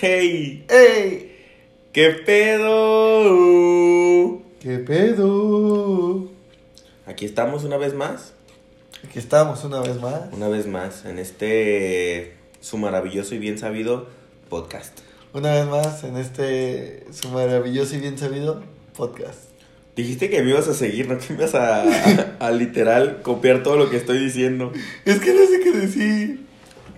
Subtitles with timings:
[0.00, 1.32] Hey, ¡Ey!
[1.92, 3.22] ¿qué pedo?
[4.60, 6.28] ¿Qué pedo?
[7.06, 8.34] Aquí estamos una vez más,
[9.08, 10.32] Aquí estamos una vez más.
[10.32, 14.08] una vez más en este su maravilloso y bien sabido
[14.48, 14.98] podcast.
[15.32, 18.62] Una vez más en este su maravilloso y bien sabido
[18.96, 19.38] podcast.
[19.94, 23.76] Dijiste que me ibas a seguir, no que me ibas a, a, literal copiar todo
[23.78, 24.72] lo que estoy diciendo.
[25.06, 26.40] Es que no sé qué decir.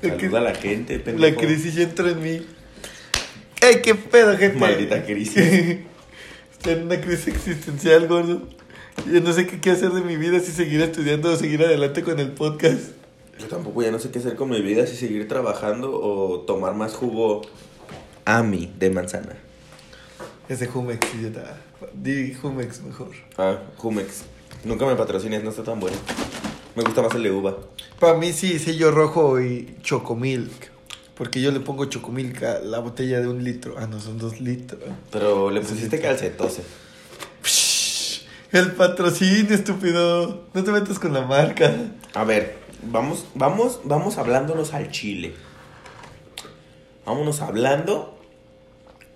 [0.03, 1.41] La, que- Saluda a la gente, la pendejo.
[1.41, 2.41] crisis ya entró en mí.
[3.61, 4.57] ¡Ey, qué pedo, gente!
[4.57, 5.37] Maldita crisis.
[6.53, 8.43] Estoy en una crisis existencial, gordo.
[9.13, 12.03] Yo no sé qué quiero hacer de mi vida, si seguir estudiando o seguir adelante
[12.03, 12.91] con el podcast.
[13.39, 16.75] Yo tampoco ya no sé qué hacer con mi vida, si seguir trabajando o tomar
[16.75, 17.43] más jugo
[18.25, 19.37] Ami de manzana.
[20.49, 21.59] Ese Jumex, idiota.
[21.95, 23.11] Di Jumex mejor.
[23.37, 24.23] Ah, Jumex.
[24.65, 25.97] Nunca me patrocines, no está tan bueno.
[26.77, 27.57] Me gusta más el de uva.
[27.99, 30.78] Para mí sí, sello rojo y chocomilk.
[31.19, 33.75] Porque yo le pongo chocomilk a la botella de un litro.
[33.77, 34.81] Ah, no, son dos litros.
[35.11, 36.63] Pero le pusiste calcetose.
[38.53, 40.45] El patrocinio, estúpido.
[40.55, 41.75] No te metas con la marca.
[42.15, 45.35] A ver, vamos, vamos, vamos hablándonos al chile.
[47.05, 48.17] Vámonos hablando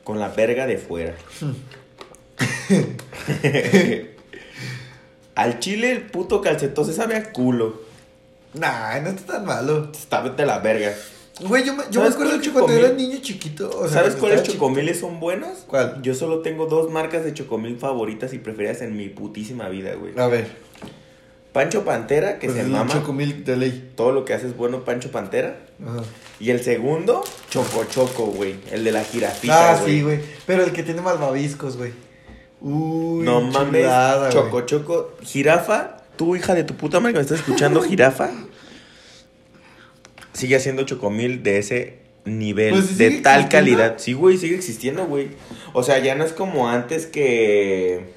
[0.03, 1.15] con la verga de fuera.
[5.37, 7.81] al chile el puto calcetose sabe a culo.
[8.55, 9.93] Nah, no está tan malo.
[9.93, 10.93] Está de la verga.
[11.47, 12.85] Güey, yo me, yo me ¿Sabes acuerdo que cuando chocomil?
[12.85, 13.71] era niño chiquito.
[13.77, 15.65] O sea, ¿Sabes cuáles chocomiles son buenos?
[15.67, 16.01] ¿Cuál?
[16.03, 20.19] Yo solo tengo dos marcas de chocomil favoritas y preferidas en mi putísima vida, güey.
[20.19, 20.47] A ver.
[21.53, 22.91] Pancho Pantera, que pues se el mama.
[22.91, 23.93] chocomilk de ley.
[23.95, 25.59] Todo lo que hace es bueno, Pancho Pantera.
[25.87, 26.03] Ajá.
[26.41, 28.55] Y el segundo, Choco Choco, güey.
[28.71, 30.21] El de la jirafita, Ah, sí, güey.
[30.47, 31.93] Pero el que tiene malvaviscos, güey.
[32.61, 34.31] Uy, No mames, chulada.
[34.31, 35.13] Choco Choco.
[35.23, 38.31] Jirafa, tú, hija de tu puta madre que me estás escuchando, jirafa.
[40.33, 43.49] Sigue haciendo chocomil de ese nivel, Pues sí de tal existiendo.
[43.51, 43.95] calidad.
[43.99, 45.29] Sí, güey, sigue existiendo, güey.
[45.73, 48.13] O sea, ya no es como antes que.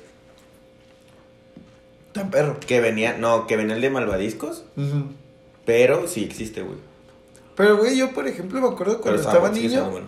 [2.14, 2.60] Tan perro.
[2.60, 3.18] Que venía.
[3.18, 4.64] No, que venía el de malvadiscos.
[5.66, 6.78] Pero sí existe, güey.
[7.56, 9.68] Pero, güey, yo, por ejemplo, me acuerdo cuando estaba niño.
[9.68, 10.08] estando bueno.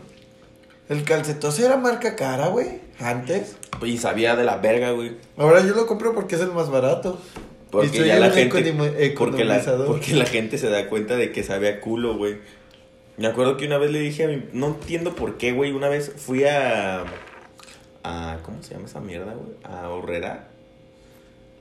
[0.90, 2.80] El calcetose era marca cara, güey.
[3.00, 3.56] Antes.
[3.84, 5.18] Y sabía de la verga, güey.
[5.36, 7.20] Ahora yo lo compro porque es el más barato.
[7.72, 8.74] Porque ya la gente.
[9.18, 12.38] Porque la, porque la gente se da cuenta de que sabe a culo, güey.
[13.18, 14.44] Me acuerdo que una vez le dije a mi.
[14.54, 15.72] No entiendo por qué, güey.
[15.72, 17.04] Una vez fui a.
[18.04, 19.56] a ¿Cómo se llama esa mierda, güey?
[19.64, 20.48] A Horrera.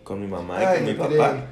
[0.04, 1.46] Con mi mamá y Ay, con mi papá.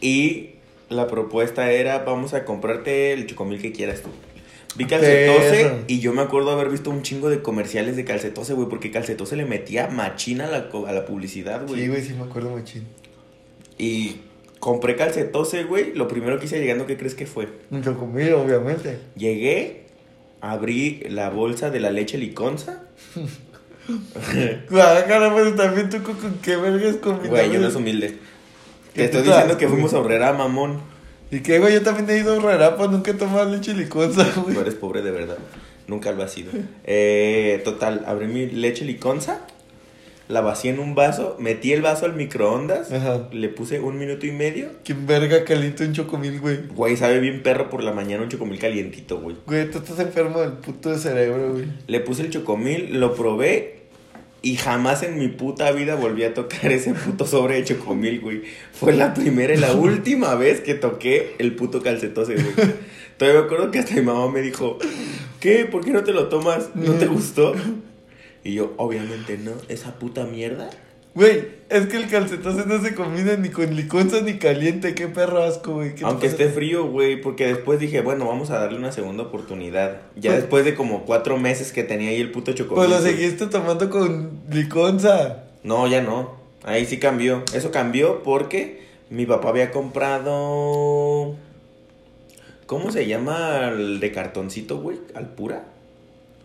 [0.00, 0.50] Y
[0.88, 4.10] la propuesta era: vamos a comprarte el chocomil que quieras tú.
[4.76, 8.68] Vi calcetose y yo me acuerdo haber visto un chingo de comerciales de calcetose, güey,
[8.68, 11.80] porque calcetose le metía machina a la, a la publicidad, güey.
[11.80, 12.86] Sí, güey, sí me acuerdo machín.
[13.78, 14.16] Y
[14.58, 15.94] compré calcetose, güey.
[15.94, 17.48] Lo primero que hice llegando, ¿qué crees que fue?
[17.70, 18.98] Un chocomil, obviamente.
[19.16, 19.86] Llegué,
[20.40, 22.82] abrí la bolsa de la leche liconza.
[24.72, 27.30] Ah, caramba, también tú con, qué vergas combinabas.
[27.30, 28.18] Güey, yo no es humilde.
[28.94, 30.00] ¿Qué Te estoy diciendo que fuimos a?
[30.00, 30.80] Horrera, mamón.
[31.30, 31.74] ¿Y qué, güey?
[31.74, 34.54] Yo también he ido a Rarapa, nunca he tomado leche liconza, güey.
[34.54, 35.38] Tú eres pobre de verdad.
[35.86, 36.50] Nunca lo has sido.
[36.84, 39.46] Eh, total, abrí mi leche liconza.
[40.28, 41.36] La vacié en un vaso.
[41.38, 42.92] Metí el vaso al microondas.
[42.92, 43.28] Ajá.
[43.32, 44.70] Le puse un minuto y medio.
[44.84, 46.66] ¿Quién verga calienta un chocomil, güey?
[46.74, 49.36] Güey, sabe bien perro por la mañana un chocomil calientito, güey.
[49.46, 51.66] Güey, tú estás enfermo del puto de cerebro, güey.
[51.86, 53.86] Le puse el chocomil, lo probé
[54.42, 58.42] y jamás en mi puta vida volví a tocar ese puto sobre de chocomil, güey.
[58.72, 62.74] Fue la primera y la última vez que toqué el puto calcetose, güey.
[63.16, 64.78] Todavía me acuerdo que hasta mi mamá me dijo,
[65.40, 65.64] ¿qué?
[65.64, 66.70] ¿Por qué no te lo tomas?
[66.74, 67.54] ¿No te gustó?
[68.46, 70.70] Y yo, obviamente no, esa puta mierda.
[71.16, 74.94] Güey, es que el calcetose no se combina ni con liconza ni caliente.
[74.94, 75.94] Qué perro asco, güey.
[75.94, 79.24] ¿Qué te Aunque esté frío, güey, porque después dije, bueno, vamos a darle una segunda
[79.24, 80.02] oportunidad.
[80.14, 82.86] Ya Pues- después de como cuatro meses que tenía ahí el puto chocomil.
[82.86, 85.44] Pues lo seguiste tomando con liconza.
[85.64, 86.36] No, ya no.
[86.62, 87.42] Ahí sí cambió.
[87.52, 91.34] Eso cambió porque mi papá había comprado.
[92.66, 94.98] ¿Cómo se llama el de cartoncito, güey?
[95.16, 95.64] ¿Alpura?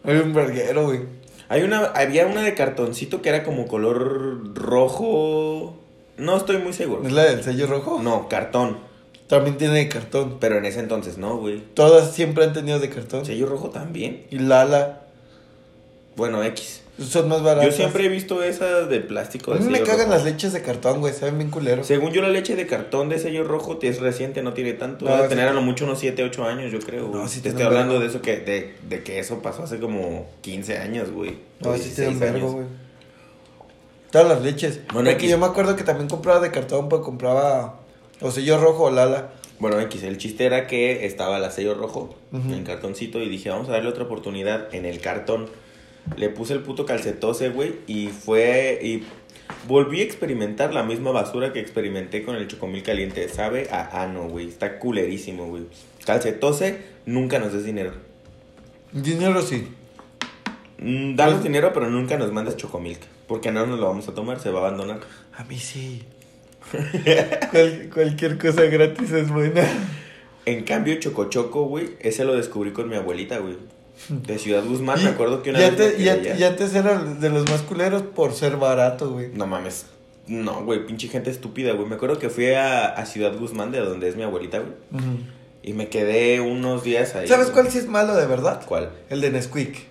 [0.04, 1.21] Hay un verguero, güey.
[1.52, 5.78] Hay una, había una de cartoncito que era como color rojo.
[6.16, 7.06] No estoy muy seguro.
[7.06, 8.02] ¿Es la del sello rojo?
[8.02, 8.78] No, cartón.
[9.28, 10.38] También tiene de cartón.
[10.40, 11.62] Pero en ese entonces no, güey.
[11.74, 13.26] Todas siempre han tenido de cartón.
[13.26, 14.26] Sello rojo también.
[14.32, 15.02] Y Lala.
[16.16, 16.81] Bueno, X.
[17.00, 17.66] Son más baratas.
[17.72, 19.54] Yo siempre he visto esas de plástico.
[19.54, 20.12] A de mí me cagan rojo.
[20.12, 21.14] las leches de cartón, güey.
[21.14, 21.88] Saben bien culeros.
[21.88, 25.06] Según yo, la leche de cartón de sello rojo es reciente, no tiene tanto.
[25.06, 27.08] No, sí tener a lo mucho unos 7, 8 años, yo creo.
[27.08, 28.04] No, sí Te estoy hablando vergo.
[28.04, 31.38] de eso que de, de que eso pasó hace como 15 años, güey.
[31.62, 32.66] No, sí 16 tienen vergo, güey.
[34.12, 34.82] Todas las leches.
[34.94, 35.30] Bueno, Porque X.
[35.32, 37.80] yo me acuerdo que también compraba de cartón, pues compraba
[38.20, 39.30] o sello rojo o Lala.
[39.60, 42.52] Bueno, X, el chiste era que estaba el sello rojo Ujú.
[42.54, 45.48] en cartoncito y dije, vamos a darle otra oportunidad en el cartón.
[46.18, 48.80] Le puse el puto calcetose, güey, y fue.
[48.82, 49.04] Y
[49.68, 53.28] volví a experimentar la misma basura que experimenté con el chocomil caliente.
[53.30, 54.48] Sabe a ano, güey.
[54.48, 55.64] Está culerísimo, güey.
[56.06, 57.94] Calcetose, nunca nos des dinero.
[58.92, 59.68] Dinero sí.
[60.80, 63.00] Mm, Danos dinero, pero nunca nos mandes chocomilk.
[63.28, 65.00] Porque no nos lo vamos a tomar, se va a abandonar.
[65.38, 66.04] A mí sí.
[67.52, 69.64] Cual- cualquier cosa gratis es buena.
[70.46, 73.58] En cambio, Chocochoco, güey, ese lo descubrí con mi abuelita, güey.
[74.10, 75.70] De Ciudad Guzmán, me acuerdo que una vez.
[75.70, 79.30] antes, me y, quedé antes, era de los más culeros por ser barato, güey.
[79.34, 79.86] No mames.
[80.28, 81.88] No, güey, pinche gente estúpida, güey.
[81.88, 84.72] Me acuerdo que fui a, a Ciudad Guzmán, de donde es mi abuelita, güey.
[85.64, 87.28] Y me quedé unos días ahí.
[87.28, 87.62] ¿Sabes güey.
[87.62, 88.62] cuál sí es malo de verdad?
[88.68, 88.90] ¿Cuál?
[89.10, 89.88] El de Nesquik.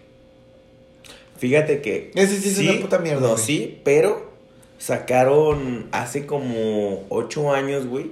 [1.38, 2.10] Fíjate que.
[2.14, 3.42] Ese sí es una puta mierda, No, güey.
[3.44, 4.30] sí, pero
[4.78, 8.10] sacaron hace como ocho años, güey.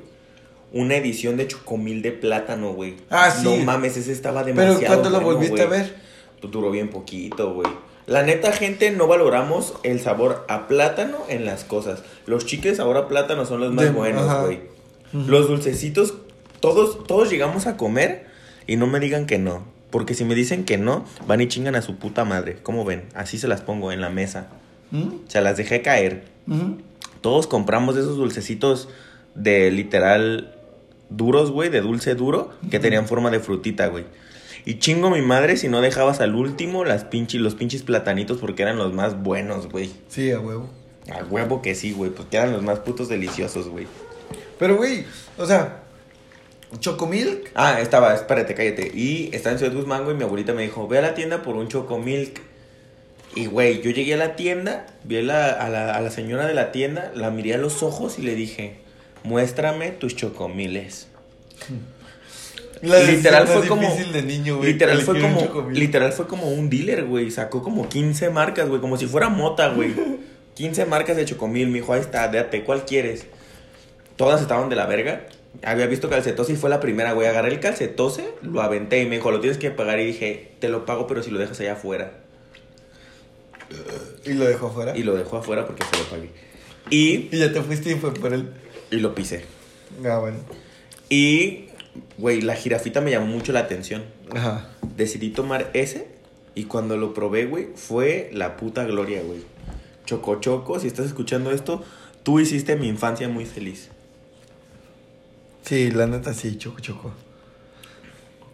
[0.72, 2.96] Una edición de Chocomil de plátano, güey.
[3.10, 3.44] Ah, sí.
[3.44, 5.00] No mames, ese estaba Pero demasiado.
[5.00, 5.96] ¿cuándo lo volviste a ver?
[6.42, 7.68] Duró bien poquito, güey.
[8.06, 12.02] La neta, gente, no valoramos el sabor a plátano en las cosas.
[12.26, 14.60] Los chicles sabor a plátano son los más De- buenos, güey.
[15.12, 16.14] Los dulcecitos,
[16.60, 18.26] todos, todos llegamos a comer
[18.66, 19.64] y no me digan que no.
[19.90, 22.58] Porque si me dicen que no, van y chingan a su puta madre.
[22.62, 23.04] ¿Cómo ven?
[23.14, 24.48] Así se las pongo en la mesa.
[24.90, 25.08] ¿Mm?
[25.28, 26.24] Se las dejé caer.
[27.22, 28.88] Todos compramos esos dulcecitos
[29.34, 30.54] de literal
[31.10, 34.04] duros, güey, de dulce duro, que tenían forma de frutita, güey.
[34.64, 38.62] Y chingo mi madre si no dejabas al último las pinches, los pinches platanitos porque
[38.62, 39.90] eran los más buenos, güey.
[40.08, 40.68] Sí, a huevo.
[41.10, 43.86] A huevo que sí, güey, porque eran los más putos deliciosos, güey.
[44.58, 45.04] Pero, güey,
[45.38, 45.84] o sea,
[46.80, 47.50] Chocomilk.
[47.54, 48.90] Ah, estaba, espérate, cállate.
[48.94, 51.42] Y estaba en Ciudad Guzmán, güey, y mi abuelita me dijo, ve a la tienda
[51.42, 52.40] por un chocomilk.
[53.34, 56.46] Y, güey, yo llegué a la tienda, vi a la, a, la, a la señora
[56.46, 58.78] de la tienda, la miré a los ojos y le dije,
[59.24, 61.08] muéstrame tus chocomiles.
[62.82, 64.72] La literal fue como difícil de niño, güey.
[64.72, 68.96] literal fue como literal fue como un dealer güey sacó como 15 marcas güey como
[68.96, 69.92] si fuera mota güey
[70.54, 73.26] 15 marcas de chocomil me dijo ahí está date cuál quieres
[74.14, 75.26] todas estaban de la verga
[75.64, 79.16] había visto calcetose y fue la primera güey agarré el calcetose lo aventé y me
[79.16, 81.72] dijo lo tienes que pagar y dije te lo pago pero si lo dejas allá
[81.72, 82.12] afuera
[84.24, 84.96] Y lo dejó afuera.
[84.96, 86.30] y lo dejó afuera porque se lo pagué
[86.90, 88.48] y Y ya te fuiste y fue por él.
[88.90, 89.44] Y lo pisé
[90.04, 90.38] Ah, bueno.
[91.08, 91.66] y
[92.18, 94.04] güey la jirafita me llamó mucho la atención
[94.34, 94.68] Ajá.
[94.96, 96.08] decidí tomar ese
[96.54, 99.42] y cuando lo probé, güey, fue la puta gloria, güey.
[100.06, 101.84] Choco Choco, si estás escuchando esto,
[102.24, 103.90] tú hiciste mi infancia muy feliz.
[105.62, 107.12] Sí, la neta sí, Choco Choco.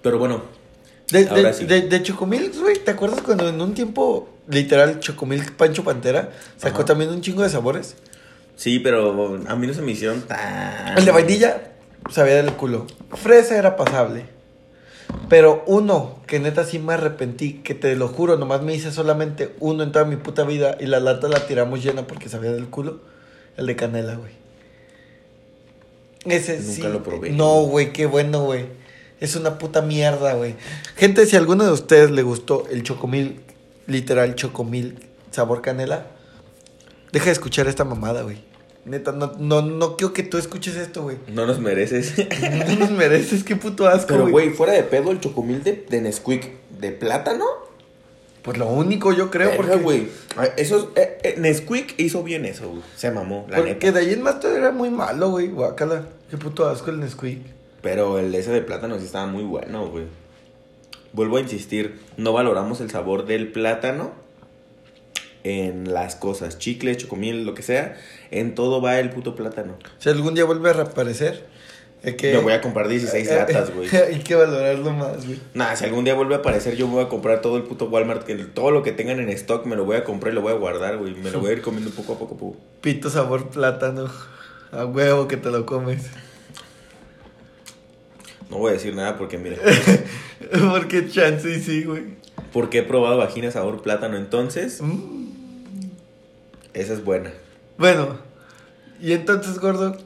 [0.03, 0.43] Pero bueno,
[1.11, 1.65] De, Ahora de, sí.
[1.65, 6.79] de, de Chocomilk, güey, ¿te acuerdas cuando en un tiempo, literal, Chocomilk Pancho Pantera sacó
[6.79, 6.85] Ajá.
[6.87, 7.97] también un chingo de sabores?
[8.57, 10.99] Sí, pero a mí no se me hicieron tan...
[10.99, 11.73] El de vainilla
[12.11, 12.87] sabía del culo.
[13.13, 14.27] Fresa era pasable.
[15.29, 19.55] Pero uno, que neta sí me arrepentí, que te lo juro, nomás me hice solamente
[19.61, 22.69] uno en toda mi puta vida y la lata la tiramos llena porque sabía del
[22.69, 23.01] culo.
[23.57, 24.33] El de canela, güey.
[26.25, 26.83] Ese Nunca sí.
[26.83, 27.31] lo probé.
[27.31, 28.67] No, güey, qué bueno, güey.
[29.21, 30.57] Es una puta mierda, güey.
[30.97, 33.41] Gente, si a alguno de ustedes le gustó el chocomil,
[33.87, 34.99] literal chocomil,
[35.31, 36.07] sabor canela,
[37.15, 38.39] deja de escuchar esta mamada, güey.
[38.85, 41.17] Neta, no, no, no quiero que tú escuches esto, güey.
[41.29, 42.13] No nos mereces.
[42.69, 44.51] No nos mereces, qué puto asco, pero, güey.
[44.51, 46.51] fuera de pedo, el chocomil de, de Nesquik
[46.81, 47.47] de plátano.
[48.43, 50.09] Pues lo único yo creo, Verga, porque, güey.
[50.59, 52.83] Eso, eh, eh, Nesquik hizo bien eso, güey.
[52.95, 53.93] Se mamó, la porque neta.
[53.93, 55.49] de ahí en más todo era muy malo, güey.
[55.49, 56.09] Guácala.
[56.31, 57.41] Qué puto asco el Nesquik.
[57.81, 60.05] Pero el ese de plátano sí estaba muy bueno, güey.
[61.13, 64.24] Vuelvo a insistir, no valoramos el sabor del plátano
[65.45, 67.97] en las cosas, chicle, chocomil, lo que sea.
[68.31, 69.79] En todo va el puto plátano.
[69.99, 71.47] Si algún día vuelve a reaparecer,
[72.03, 72.33] hay que...
[72.33, 73.89] Me voy a comprar 16 latas, güey.
[74.09, 75.39] hay que valorarlo más, güey.
[75.53, 78.25] Nah, si algún día vuelve a aparecer, yo voy a comprar todo el puto Walmart.
[78.25, 80.53] Que todo lo que tengan en stock me lo voy a comprar y lo voy
[80.53, 81.15] a guardar, güey.
[81.15, 82.37] Me lo voy a ir comiendo poco a poco.
[82.37, 82.57] pu.
[82.81, 84.11] Pito sabor plátano.
[84.73, 86.07] A huevo que te lo comes.
[88.51, 89.57] No voy a decir nada porque, mira.
[90.71, 92.03] porque chance y sí, güey.
[92.53, 95.24] Porque he probado vagina sabor plátano, entonces, Mm.
[96.75, 97.33] Esa es buena.
[97.79, 98.19] Bueno,
[99.01, 99.97] y entonces, gordo,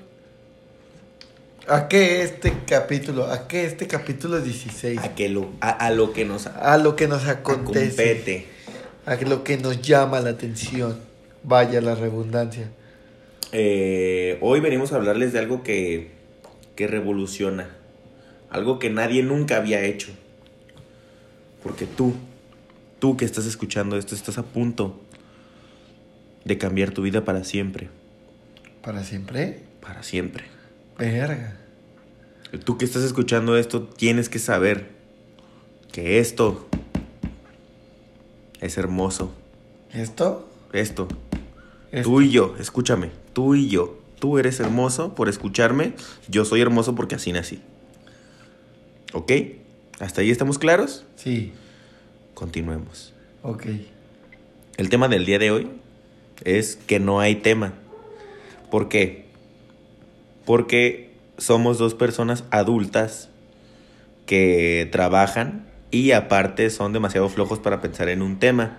[1.66, 3.26] ¿a qué este capítulo?
[3.26, 4.98] ¿A qué este capítulo 16?
[5.00, 7.88] A, que lo, a, a lo que nos A lo que nos acontece.
[7.88, 8.46] compete.
[9.06, 10.98] A lo que nos llama la atención.
[11.42, 12.70] Vaya la redundancia.
[13.52, 16.10] Eh, hoy venimos a hablarles de algo que,
[16.76, 17.70] que revoluciona.
[18.50, 20.08] Algo que nadie nunca había hecho.
[21.62, 22.14] Porque tú,
[22.98, 25.00] tú que estás escuchando esto, estás a punto
[26.48, 27.88] de cambiar tu vida para siempre.
[28.82, 29.60] ¿Para siempre?
[29.80, 30.44] Para siempre.
[30.98, 31.56] Verga.
[32.64, 34.88] Tú que estás escuchando esto, tienes que saber
[35.92, 36.66] que esto
[38.60, 39.32] es hermoso.
[39.92, 40.48] ¿Esto?
[40.72, 41.06] Esto.
[41.92, 42.10] Esto.
[42.10, 43.10] Tú y yo, escúchame.
[43.34, 43.98] Tú y yo.
[44.18, 45.92] Tú eres hermoso por escucharme.
[46.28, 47.60] Yo soy hermoso porque así nací.
[49.12, 49.32] ¿Ok?
[50.00, 51.04] ¿Hasta ahí estamos claros?
[51.14, 51.52] Sí.
[52.32, 53.12] Continuemos.
[53.42, 53.66] Ok.
[54.78, 55.68] El tema del día de hoy
[56.45, 57.73] es que no hay tema.
[58.71, 59.26] ¿Por qué?
[60.45, 63.28] Porque somos dos personas adultas
[64.26, 68.78] que trabajan y aparte son demasiado flojos para pensar en un tema.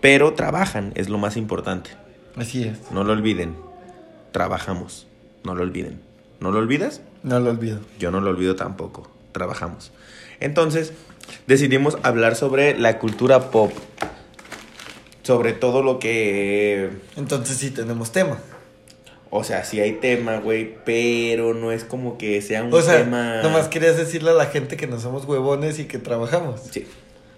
[0.00, 1.90] Pero trabajan, es lo más importante.
[2.36, 2.90] Así es.
[2.90, 3.54] No lo olviden.
[4.32, 5.06] Trabajamos.
[5.44, 6.00] No lo olviden.
[6.40, 7.02] ¿No lo olvidas?
[7.22, 7.80] No lo olvido.
[7.98, 9.08] Yo no lo olvido tampoco.
[9.30, 9.92] Trabajamos.
[10.40, 10.92] Entonces,
[11.46, 13.72] decidimos hablar sobre la cultura pop.
[15.22, 16.90] Sobre todo lo que...
[17.16, 18.38] Entonces sí tenemos tema.
[19.30, 22.98] O sea, sí hay tema, güey, pero no es como que sea un O sea,
[22.98, 23.40] tema...
[23.42, 26.60] nomás querías decirle a la gente que no somos huevones y que trabajamos.
[26.70, 26.86] Sí.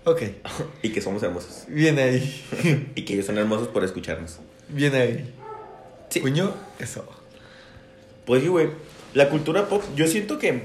[0.04, 0.22] Ok.
[0.82, 1.66] Y que somos hermosos.
[1.68, 2.44] Viene ahí.
[2.94, 4.40] Y que ellos son hermosos por escucharnos.
[4.68, 5.34] Viene ahí.
[6.08, 6.20] Sí.
[6.20, 7.04] Puño, eso.
[8.24, 8.70] Pues sí, güey.
[9.12, 10.62] La cultura pop, yo siento que...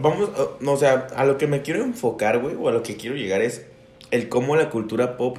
[0.00, 0.30] Vamos,
[0.64, 3.42] o sea, a lo que me quiero enfocar, güey, o a lo que quiero llegar
[3.42, 3.66] es
[4.10, 5.36] el cómo la cultura pop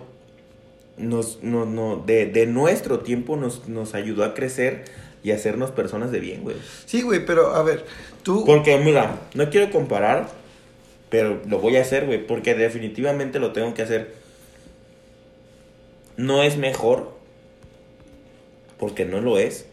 [0.98, 4.86] nos, no, no, de, de nuestro tiempo nos, nos ayudó a crecer
[5.24, 6.58] y a hacernos personas de bien, güey.
[6.86, 7.86] Sí, güey, pero a ver,
[8.24, 8.44] tú.
[8.46, 10.30] Porque, mira, no quiero comparar,
[11.10, 14.14] pero lo voy a hacer, güey, porque definitivamente lo tengo que hacer.
[16.18, 17.14] No es mejor,
[18.78, 19.66] porque no lo es.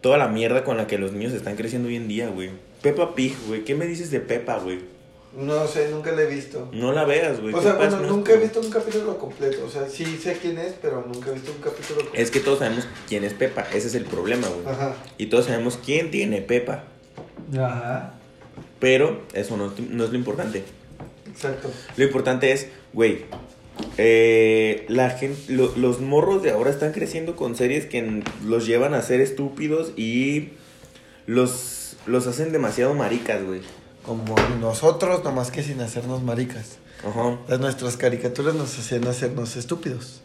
[0.00, 2.50] Toda la mierda con la que los niños están creciendo hoy en día, güey.
[2.80, 3.62] Peppa Pig, güey.
[3.64, 4.80] ¿Qué me dices de Peppa, güey?
[5.36, 6.68] No sé, nunca la he visto.
[6.72, 7.54] No la veas, güey.
[7.54, 9.64] O sea, bueno, nunca he visto un capítulo completo.
[9.64, 12.22] O sea, sí sé quién es, pero nunca he visto un capítulo completo.
[12.22, 13.62] Es que todos sabemos quién es Peppa.
[13.72, 14.66] Ese es el problema, güey.
[14.74, 14.94] Ajá.
[15.16, 16.84] Y todos sabemos quién tiene Peppa.
[17.54, 18.14] Ajá.
[18.78, 20.64] Pero eso no, no es lo importante.
[21.30, 21.70] Exacto.
[21.96, 23.24] Lo importante es, güey,
[23.96, 28.92] eh, la gente, lo- los morros de ahora están creciendo con series que los llevan
[28.92, 30.50] a ser estúpidos y
[31.26, 33.60] los, los hacen demasiado maricas, güey.
[34.04, 36.78] Como nosotros, nomás que sin hacernos maricas.
[37.06, 37.38] Ajá.
[37.48, 40.20] Las nuestras caricaturas nos hacían hacernos estúpidos.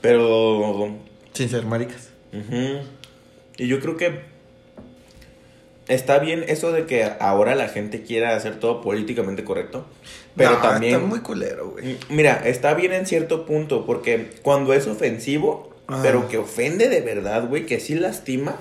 [0.00, 0.88] Pero,
[1.32, 2.10] Sin ser maricas.
[2.32, 2.80] ujú.
[3.58, 4.20] y yo creo que
[5.88, 9.86] está bien eso de que ahora la gente quiera hacer todo políticamente correcto.
[10.36, 10.94] Pero No, también...
[10.96, 11.96] Está muy culero, güey.
[12.10, 16.00] Mira, está bien en cierto punto, porque cuando es ofensivo, Ah.
[16.02, 18.56] pero que ofende de verdad, güey, que sí lastima,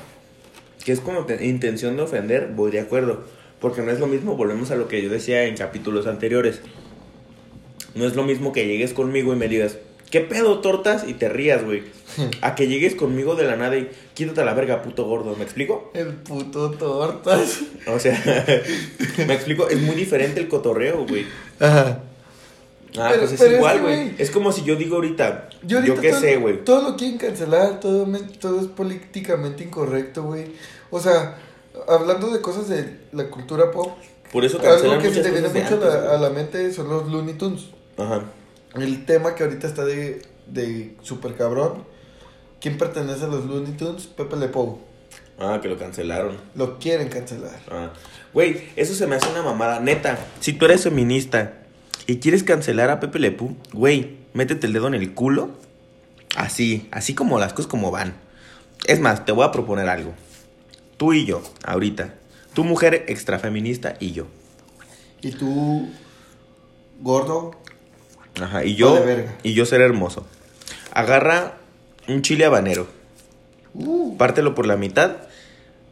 [0.85, 3.23] que es como te- intención de ofender, voy de acuerdo.
[3.65, 6.59] Porque no es lo mismo, volvemos a lo que yo decía en capítulos anteriores.
[7.95, 9.79] No es lo mismo que llegues conmigo y me digas,
[10.11, 11.03] ¿qué pedo tortas?
[11.07, 11.81] Y te rías, güey.
[12.43, 15.35] A que llegues conmigo de la nada y quítate a la verga, puto gordo.
[15.35, 15.89] ¿Me explico?
[15.95, 17.61] El puto tortas.
[17.87, 18.13] O sea,
[19.25, 21.25] me explico, es muy diferente el cotorreo, güey.
[21.59, 22.03] Ajá.
[22.99, 24.11] Ah, Pero- pues es igual, güey.
[24.19, 25.49] Es como si yo digo ahorita.
[25.63, 26.63] Yo, qué todo, sé, güey.
[26.63, 28.07] Todo lo quieren cancelar, todo,
[28.39, 30.51] todo es políticamente incorrecto, güey.
[30.91, 31.39] O sea,
[31.87, 33.97] hablando de cosas de la cultura pop,
[34.31, 36.89] Por eso algo que se te viene mucho a antes, la, a la mente son
[36.89, 37.65] los Looney Tunes.
[37.97, 38.23] Ajá.
[38.75, 41.83] El tema que ahorita está de, de super cabrón.
[42.59, 44.07] ¿Quién pertenece a los Looney Tunes?
[44.07, 44.79] Pepe Le Pew.
[45.39, 46.37] Ah, que lo cancelaron.
[46.55, 47.59] Lo quieren cancelar.
[47.69, 47.91] Ah.
[48.33, 49.79] Güey, eso se me hace una mamada.
[49.79, 51.53] Neta, si tú eres feminista
[52.07, 55.51] y quieres cancelar a Pepe Le Pew, güey, métete el dedo en el culo.
[56.35, 58.15] Así, así como las cosas como van.
[58.87, 60.13] Es más, te voy a proponer algo.
[60.97, 62.15] Tú y yo, ahorita.
[62.53, 64.27] Tu mujer extrafeminista y yo.
[65.21, 65.89] Y tú,
[67.01, 67.51] gordo,
[68.41, 69.03] Ajá, y yo.
[69.43, 70.25] Y yo ser hermoso.
[70.91, 71.57] Agarra
[72.07, 72.87] un chile habanero.
[73.73, 75.17] uh, pártelo por la mitad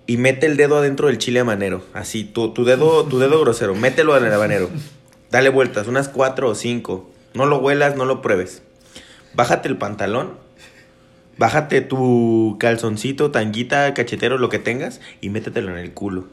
[0.05, 1.83] y mete el dedo adentro del chile habanero.
[1.93, 4.69] Así, tu, tu dedo, tu dedo grosero, mételo en el habanero.
[5.31, 7.10] Dale vueltas, unas cuatro o cinco.
[7.33, 8.62] No lo huelas, no lo pruebes.
[9.33, 10.38] Bájate el pantalón.
[11.37, 16.27] Bájate tu calzoncito, tanguita, cachetero, lo que tengas, y métetelo en el culo.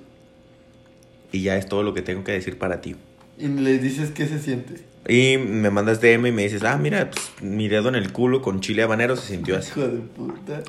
[1.33, 2.97] Y ya es todo lo que tengo que decir para ti.
[3.38, 4.75] y le dices qué se siente.
[5.09, 8.42] Y me mandas DM y me dices, ah, mira, pues, mi dedo en el culo
[8.42, 9.71] con chile habanero se sintió así.
[9.71, 10.62] Hijo de puta.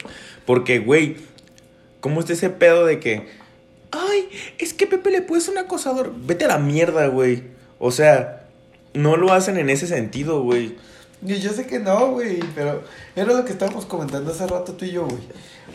[0.45, 1.17] Porque, güey,
[1.99, 3.27] ¿cómo está ese pedo de que,
[3.91, 6.13] ay, es que Pepe Le Pew es un acosador?
[6.25, 7.43] Vete a la mierda, güey.
[7.77, 8.47] O sea,
[8.93, 10.75] no lo hacen en ese sentido, güey.
[11.23, 12.83] Y yo sé que no, güey, pero
[13.15, 15.21] era lo que estábamos comentando hace rato tú y yo, güey.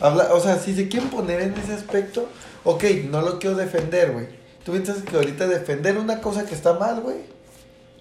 [0.00, 2.28] Habla, o sea, si se quieren poner en ese aspecto,
[2.64, 4.26] ok, no lo quiero defender, güey.
[4.64, 7.18] Tú piensas que ahorita defender una cosa que está mal, güey,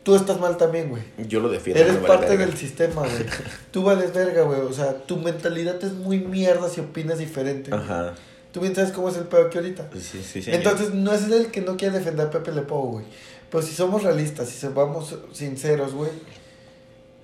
[0.06, 1.04] tú estás mal también, güey.
[1.28, 1.82] Yo lo defiendo.
[1.82, 2.46] Eres vale parte verga.
[2.46, 3.26] del sistema, güey.
[3.72, 4.62] Tú vales verga, güey.
[4.62, 7.74] O sea, tu mentalidad es muy mierda si opinas diferente.
[7.74, 8.14] Ajá.
[8.52, 9.90] Tú bien sabes cómo es el pedo aquí ahorita.
[9.94, 10.62] Sí, sí, señor.
[10.62, 13.06] Entonces, no es el que no quiere defender a Pepe Le Pew, güey.
[13.50, 16.12] Pero si somos realistas, si vamos sinceros, güey.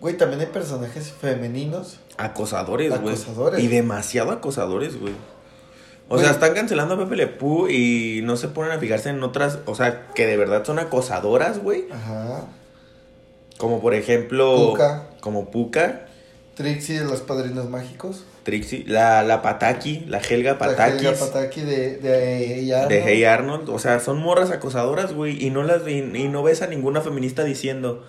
[0.02, 2.00] Güey, también hay personajes femeninos.
[2.18, 3.14] Acosadores, güey.
[3.14, 3.64] Acosadores.
[3.64, 5.14] Y demasiado acosadores, güey.
[6.10, 6.24] O Güey.
[6.26, 9.60] sea, están cancelando a Pepe Le Pew y no se ponen a fijarse en otras,
[9.66, 11.86] o sea, que de verdad son acosadoras, güey.
[11.90, 12.46] Ajá.
[13.58, 14.72] Como por ejemplo...
[14.72, 15.08] Puka.
[15.22, 16.08] Como Puka,
[16.56, 18.26] Trixie de los Padrinos Mágicos.
[18.44, 21.04] Trixie, la, la Pataki, la Helga Patakis.
[21.04, 22.90] La Pataki de, de, Hey Arnold.
[22.90, 26.44] De Hey Arnold, o sea, son morras acosadoras, güey, y no las y, y no
[26.44, 28.04] ves a ninguna feminista diciendo,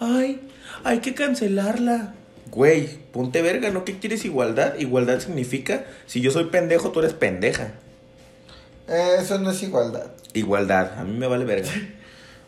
[0.00, 0.40] "Ay,
[0.84, 2.14] hay que cancelarla."
[2.50, 3.84] Güey, ponte verga, ¿no?
[3.84, 4.78] ¿Qué quieres igualdad?
[4.78, 7.72] Igualdad significa si yo soy pendejo, tú eres pendeja.
[8.88, 10.06] Eh, eso no es igualdad.
[10.32, 11.70] Igualdad, a mí me vale verga.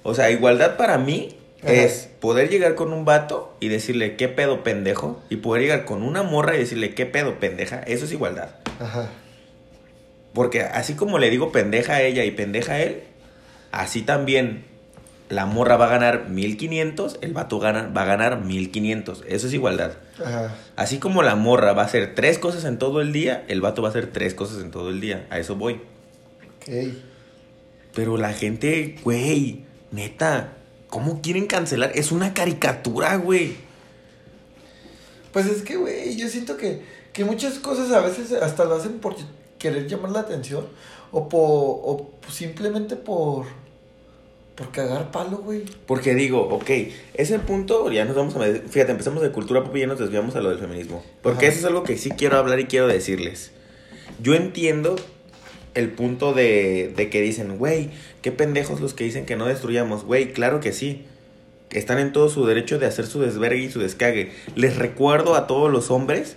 [0.05, 1.73] O sea, igualdad para mí Ajá.
[1.73, 6.03] es poder llegar con un vato y decirle, "¿Qué pedo, pendejo?" y poder llegar con
[6.03, 8.51] una morra y decirle, "¿Qué pedo, pendeja?" Eso es igualdad.
[8.79, 9.11] Ajá.
[10.33, 13.03] Porque así como le digo pendeja a ella y pendeja a él,
[13.73, 14.65] así también
[15.29, 19.25] la morra va a ganar 1500, el vato gana, va a ganar 1500.
[19.29, 19.93] Eso es igualdad.
[20.25, 20.55] Ajá.
[20.77, 23.83] Así como la morra va a hacer tres cosas en todo el día, el vato
[23.83, 25.27] va a hacer tres cosas en todo el día.
[25.31, 25.75] A eso voy.
[26.57, 26.95] Ok.
[27.95, 30.55] Pero la gente, güey, neta,
[30.89, 31.93] ¿cómo quieren cancelar?
[31.95, 33.57] Es una caricatura, güey.
[35.33, 36.83] Pues es que, güey, yo siento que,
[37.13, 39.17] que muchas cosas a veces hasta lo hacen por
[39.59, 40.67] querer llamar la atención
[41.11, 43.47] o, por, o simplemente por,
[44.59, 45.63] por cagar palo, güey.
[45.87, 46.69] Porque digo, ok,
[47.15, 48.41] ese punto ya nos vamos a...
[48.41, 51.05] med- Fíjate, empezamos de cultura pop y ya nos desviamos a lo del feminismo.
[51.23, 51.55] Porque Ajá.
[51.55, 53.53] eso es algo que sí quiero hablar y quiero decirles.
[54.21, 54.97] Yo entiendo
[55.75, 60.05] el punto de, de que dicen, güey, qué pendejos los que dicen que no destruyamos.
[60.05, 61.05] Güey, claro que sí.
[61.71, 64.33] Están en todo su derecho de hacer su desvergue y su descague.
[64.57, 66.37] Les recuerdo a todos los hombres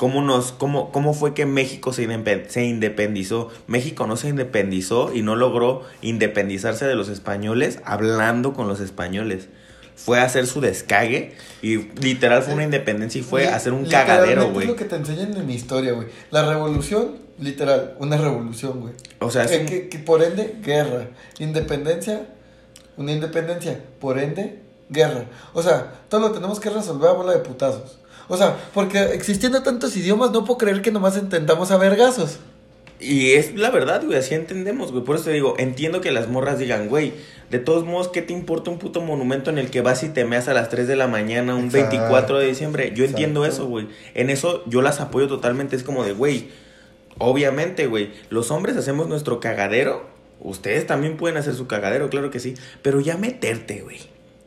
[0.00, 2.08] cómo, nos, cómo, cómo fue que México se,
[2.48, 3.50] se independizó.
[3.66, 9.48] México no se independizó y no logró independizarse de los españoles hablando con los españoles.
[9.96, 13.84] Fue a hacer su descague y literal fue una independencia y fue a hacer un
[13.84, 14.64] cagadero, güey.
[14.64, 16.08] Es lo que te enseñan en mi historia, güey.
[16.30, 18.94] La revolución, literal, una revolución, güey.
[19.18, 21.08] O sea, es que, un- que- que por ende, guerra.
[21.38, 22.26] Independencia,
[22.96, 23.78] una independencia.
[24.00, 25.26] Por ende, guerra.
[25.52, 27.99] O sea, todo lo tenemos que resolver a bola de putazos.
[28.30, 32.38] O sea, porque existiendo tantos idiomas, no puedo creer que nomás entendamos a vergazos.
[33.00, 35.02] Y es la verdad, güey, así entendemos, güey.
[35.02, 37.12] Por eso te digo, entiendo que las morras digan, güey,
[37.50, 40.24] de todos modos, ¿qué te importa un puto monumento en el que vas y te
[40.24, 41.96] meas a las 3 de la mañana un Exacto.
[41.96, 42.92] 24 de diciembre?
[42.94, 43.88] Yo entiendo eso, güey.
[44.14, 45.74] En eso yo las apoyo totalmente.
[45.74, 46.50] Es como de, güey,
[47.18, 50.08] obviamente, güey, los hombres hacemos nuestro cagadero.
[50.38, 52.54] Ustedes también pueden hacer su cagadero, claro que sí.
[52.80, 53.98] Pero ya meterte, güey.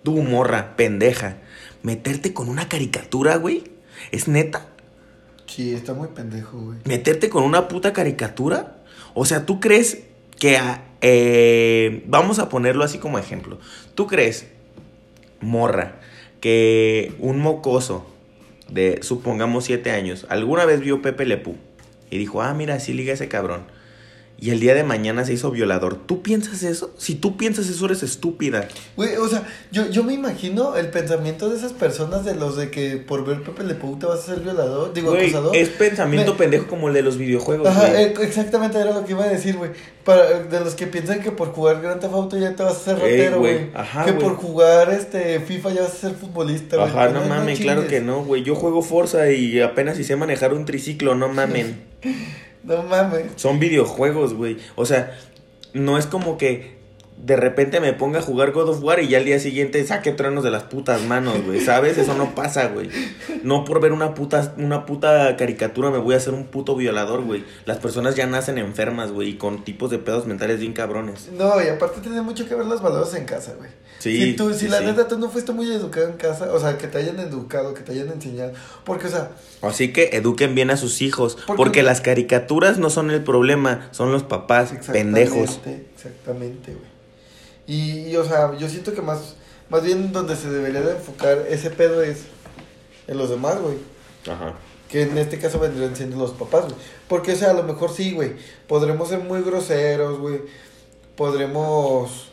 [0.04, 1.39] Tú, morra, pendeja.
[1.82, 3.73] Meterte con una caricatura, güey.
[4.12, 4.68] ¿Es neta?
[5.46, 6.80] Sí, está muy pendejo, güey.
[6.86, 8.78] meterte con una puta caricatura?
[9.13, 10.04] O sea, ¿tú crees
[10.39, 10.58] que...
[10.58, 13.60] a- eh, vamos a ponerlo así como ejemplo.
[13.94, 14.48] ¿Tú crees,
[15.42, 16.00] morra,
[16.39, 18.10] que un mocoso
[18.70, 21.58] de, supongamos, siete años, alguna vez vio Pepe Lepú
[22.10, 23.63] y dijo, ah, mira, así liga ese cabrón?
[24.44, 25.96] Y el día de mañana se hizo violador.
[26.06, 26.94] ¿Tú piensas eso?
[26.98, 28.68] Si tú piensas eso, eres estúpida.
[28.98, 32.70] Güey, o sea, yo, yo me imagino el pensamiento de esas personas de los de
[32.70, 35.56] que por ver Pepe Le Pew te vas a ser violador, digo, Güey, acosador.
[35.56, 38.04] es pensamiento Me- pendejo como el de los videojuegos, Ajá, güey.
[38.04, 39.72] eh, exactamente era lo que iba a decir, güey.
[40.04, 42.76] Para de los que piensan que por jugar Grand Theft Auto ya te vas a
[42.76, 43.70] hacer Ey, ratero, güey, güey.
[43.74, 44.24] ajá, Que güey.
[44.28, 46.90] por jugar este FIFA ya vas a ser futbolista, güey.
[46.90, 48.44] Ajá, Que no mames, claro que no, güey.
[48.44, 51.82] Yo juego Forza y apenas si sé manejar un triciclo, no mamen.
[52.63, 53.34] No mames.
[53.36, 54.58] Son videojuegos, güey.
[54.76, 55.17] O sea,
[55.73, 56.73] no es como que
[57.17, 60.12] de repente me ponga a jugar God of War y ya al día siguiente saque
[60.12, 61.62] truenos de las putas manos, güey.
[61.62, 61.97] ¿Sabes?
[61.97, 62.89] Eso no pasa, güey.
[63.43, 67.23] No por ver una puta, una puta caricatura me voy a hacer un puto violador,
[67.23, 67.45] güey.
[67.65, 71.30] Las personas ya nacen enfermas, güey, y con tipos de pedos mentales bien cabrones.
[71.32, 73.69] No, y aparte tiene mucho que ver los valores en casa, güey.
[73.99, 74.86] Sí, Si, tú, si sí, la sí.
[74.86, 77.82] neta tú no fuiste muy educado en casa, o sea, que te hayan educado, que
[77.84, 78.52] te hayan enseñado.
[78.84, 79.30] Porque, o sea,
[79.62, 81.36] Así que eduquen bien a sus hijos.
[81.47, 85.38] Porque- Porque las caricaturas no son el problema, son los papás pendejos.
[85.43, 86.93] Exactamente, Exactamente, güey.
[87.67, 89.36] Y, y, o sea, yo siento que más,
[89.69, 92.23] más bien donde se debería de enfocar ese pedo es
[93.08, 93.76] en los demás, güey.
[94.30, 94.54] Ajá.
[94.89, 96.76] Que en este caso vendrían siendo los papás, güey.
[97.08, 98.34] Porque, o sea, a lo mejor sí, güey.
[98.67, 100.41] Podremos ser muy groseros, güey.
[101.15, 102.30] Podremos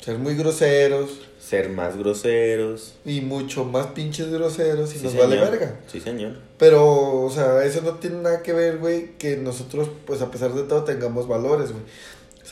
[0.00, 2.94] ser muy groseros Ser más groseros.
[3.04, 5.28] y mucho más pinches groseros y Sí, nos señor.
[5.28, 5.80] vale verga.
[5.86, 6.36] Sí, señor.
[6.58, 10.52] Pero, o sea, eso no tiene nada que ver, güey, que nosotros, pues a pesar
[10.54, 11.82] de todo, tengamos valores, güey.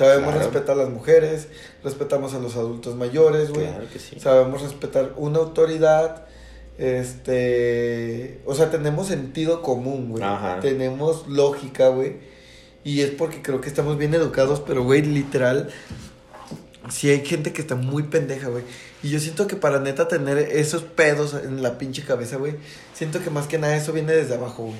[0.00, 0.40] Sabemos Claro.
[0.40, 1.48] respetar a las mujeres,
[1.84, 3.66] respetamos a los adultos mayores, güey.
[3.66, 4.18] Claro que sí.
[4.18, 6.24] Sabemos respetar una autoridad.
[6.78, 8.40] Este.
[8.46, 10.22] O sea, tenemos sentido común, güey.
[10.24, 10.60] Ajá.
[10.60, 12.16] Tenemos lógica, güey.
[12.82, 15.68] Y es porque creo que estamos bien educados, pero, güey, literal,
[16.88, 18.64] sí hay gente que está muy pendeja, güey.
[19.02, 22.54] Y yo siento que para neta tener esos pedos en la pinche cabeza, güey,
[22.94, 24.78] siento que más que nada eso viene desde abajo, güey.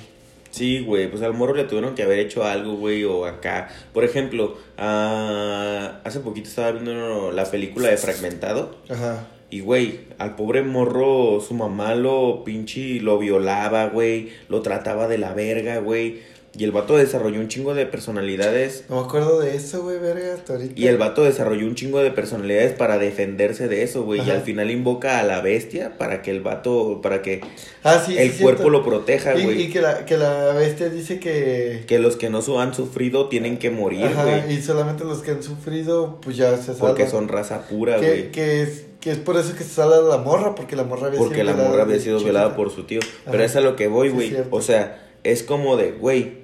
[0.51, 3.69] Sí, güey, pues al morro le tuvieron que haber hecho algo, güey, o acá.
[3.93, 8.75] Por ejemplo, ah, hace poquito estaba viendo la película de Fragmentado.
[8.89, 9.27] Ajá.
[9.49, 15.17] Y, güey, al pobre morro, su mamá lo pinche, lo violaba, güey, lo trataba de
[15.17, 16.21] la verga, güey.
[16.57, 18.83] Y el vato desarrolló un chingo de personalidades.
[18.89, 20.73] No me acuerdo de eso, güey, verga, hasta ahorita.
[20.79, 24.21] Y el vato desarrolló un chingo de personalidades para defenderse de eso, güey.
[24.25, 27.39] Y al final invoca a la bestia para que el vato, para que
[27.83, 28.77] Ah, sí, el sí, cuerpo cierto.
[28.79, 29.61] lo proteja, güey.
[29.61, 31.85] y que, la, que la bestia dice que...
[31.87, 34.53] Que los que no su- han sufrido tienen que morir, Ajá, güey.
[34.53, 36.79] y solamente los que han sufrido, pues ya se salvan.
[36.79, 38.31] Porque son raza pura, que, güey.
[38.31, 41.17] que, es, que es por eso que se sale la morra, porque la morra había
[41.19, 42.99] Porque sido la violada morra había sido violada por su tío.
[43.31, 44.35] Pero es a lo que voy, güey.
[44.49, 46.40] o sea, es como de, güey.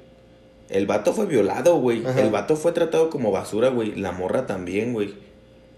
[0.70, 2.04] El vato fue violado, güey.
[2.18, 3.96] El vato fue tratado como basura, güey.
[3.96, 5.16] La morra también, güey.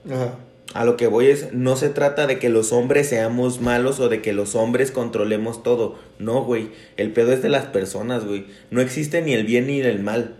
[0.10, 0.36] Ajá.
[0.74, 4.08] A lo que voy es, no se trata de que los hombres seamos malos o
[4.08, 5.96] de que los hombres controlemos todo.
[6.20, 6.70] No, güey.
[6.96, 8.46] El pedo es de las personas, güey.
[8.70, 10.36] No existe ni el bien ni el mal.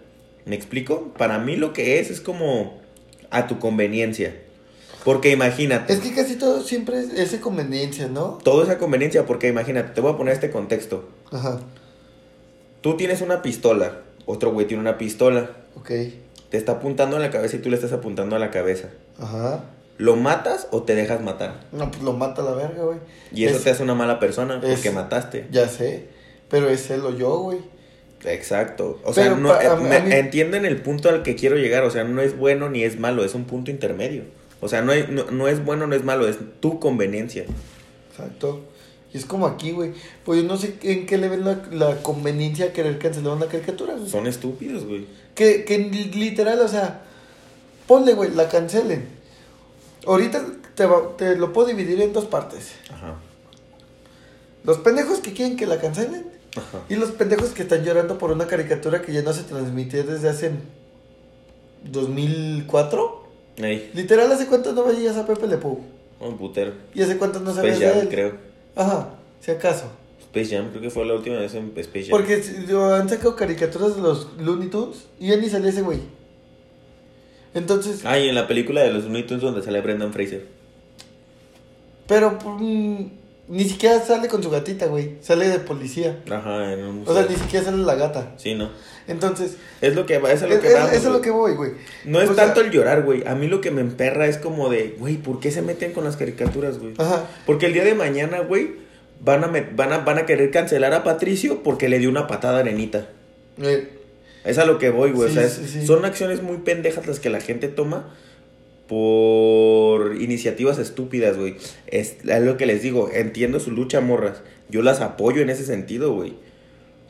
[0.46, 1.14] ¿Me explico?
[1.18, 2.80] Para mí lo que es es como
[3.32, 4.36] a tu conveniencia.
[5.04, 5.94] Porque imagínate.
[5.94, 8.40] Es que casi todo siempre es, conveniencia, ¿no?
[8.44, 11.10] Todo es a conveniencia porque imagínate, te voy a poner este contexto.
[11.32, 11.60] Ajá.
[12.82, 15.90] Tú tienes una pistola, otro güey tiene una pistola, Ok.
[16.50, 18.90] te está apuntando a la cabeza y tú le estás apuntando a la cabeza.
[19.20, 19.64] Ajá.
[19.98, 21.60] ¿Lo matas o te dejas matar?
[21.74, 23.00] No, pues lo mata la verga, güey.
[23.34, 25.48] Y eso Es- te hace una mala persona porque mataste.
[25.52, 26.06] Ya sé.
[26.50, 27.60] Pero es él o yo, güey.
[28.26, 29.00] Exacto.
[29.04, 31.84] O Pero sea, no, pa- eh, me- mí- entienden el punto al que quiero llegar.
[31.84, 34.24] O sea, no es bueno ni es malo, es un punto intermedio.
[34.62, 37.46] O sea, no, hay- no, no es bueno, no es malo, es tu conveniencia.
[38.12, 38.62] Exacto.
[39.14, 39.94] Y es como aquí, güey.
[40.24, 43.48] Pues yo no sé en qué le ven la, la conveniencia a querer cancelar una
[43.48, 44.10] caricatura, güey.
[44.10, 45.08] Son estúpidos, güey.
[45.36, 47.02] Que, que li- literal, o sea,
[47.88, 49.08] ponle, güey, la cancelen.
[50.06, 50.46] Ahorita
[50.76, 52.72] te, va- te lo puedo dividir en dos partes.
[52.92, 53.16] Ajá.
[54.64, 56.80] Los pendejos que quieren que la cancelen Ajá.
[56.90, 60.30] y los pendejos que están llorando por una caricatura que ya no se transmitió desde
[60.30, 60.52] hace
[61.86, 63.24] 2004.
[63.58, 65.80] Ey, Literal, ¿hace cuánto no veías a Pepe Le Pew?
[66.22, 66.74] un putero.
[66.94, 68.10] ¿Y hace cuánto no sabías Space de Jam, él?
[68.10, 68.49] creo.
[68.76, 69.86] Ajá, si acaso.
[70.22, 72.12] Space Jam, creo que fue la última vez en Space Jam.
[72.12, 72.36] Porque
[72.94, 76.00] han sacado caricaturas de los Looney Tunes y ya ni salía ese güey.
[77.54, 80.46] Entonces, Ah, y en la película de los Looney Tunes donde sale Brendan Fraser.
[82.08, 83.06] pero mm,
[83.50, 85.16] ni siquiera sale con su gatita, güey.
[85.22, 86.20] Sale de policía.
[86.32, 87.30] Ajá, en un O sea, museo.
[87.30, 88.34] ni siquiera sale la gata.
[88.38, 88.70] Sí, ¿no?
[89.08, 91.22] Entonces, Es lo que va, es a lo es, que es- vamos, eso es lo
[91.22, 91.72] que voy, güey.
[92.06, 93.26] No es O sea, tanto el llorar, güey.
[93.28, 96.04] A mí lo que me emperra es como de, güey, ¿por qué se meten con
[96.04, 96.94] las caricaturas, güey?
[97.00, 97.26] Ajá.
[97.48, 98.72] Porque el día de mañana, güey,
[99.20, 102.60] van a, van, a, van a querer cancelar a Patricio porque le dio una patada
[102.60, 103.08] a Nenita.
[103.62, 103.90] Eh,
[104.46, 105.30] Es a lo que voy, güey.
[105.32, 105.88] Sí, o sea, es- sí, sí.
[105.88, 108.16] son acciones muy pendejas las que la gente toma
[108.90, 111.56] por iniciativas estúpidas, güey.
[111.88, 114.42] Es, es lo que les digo, entiendo su lucha, morras.
[114.68, 116.34] Yo las apoyo en ese sentido, güey.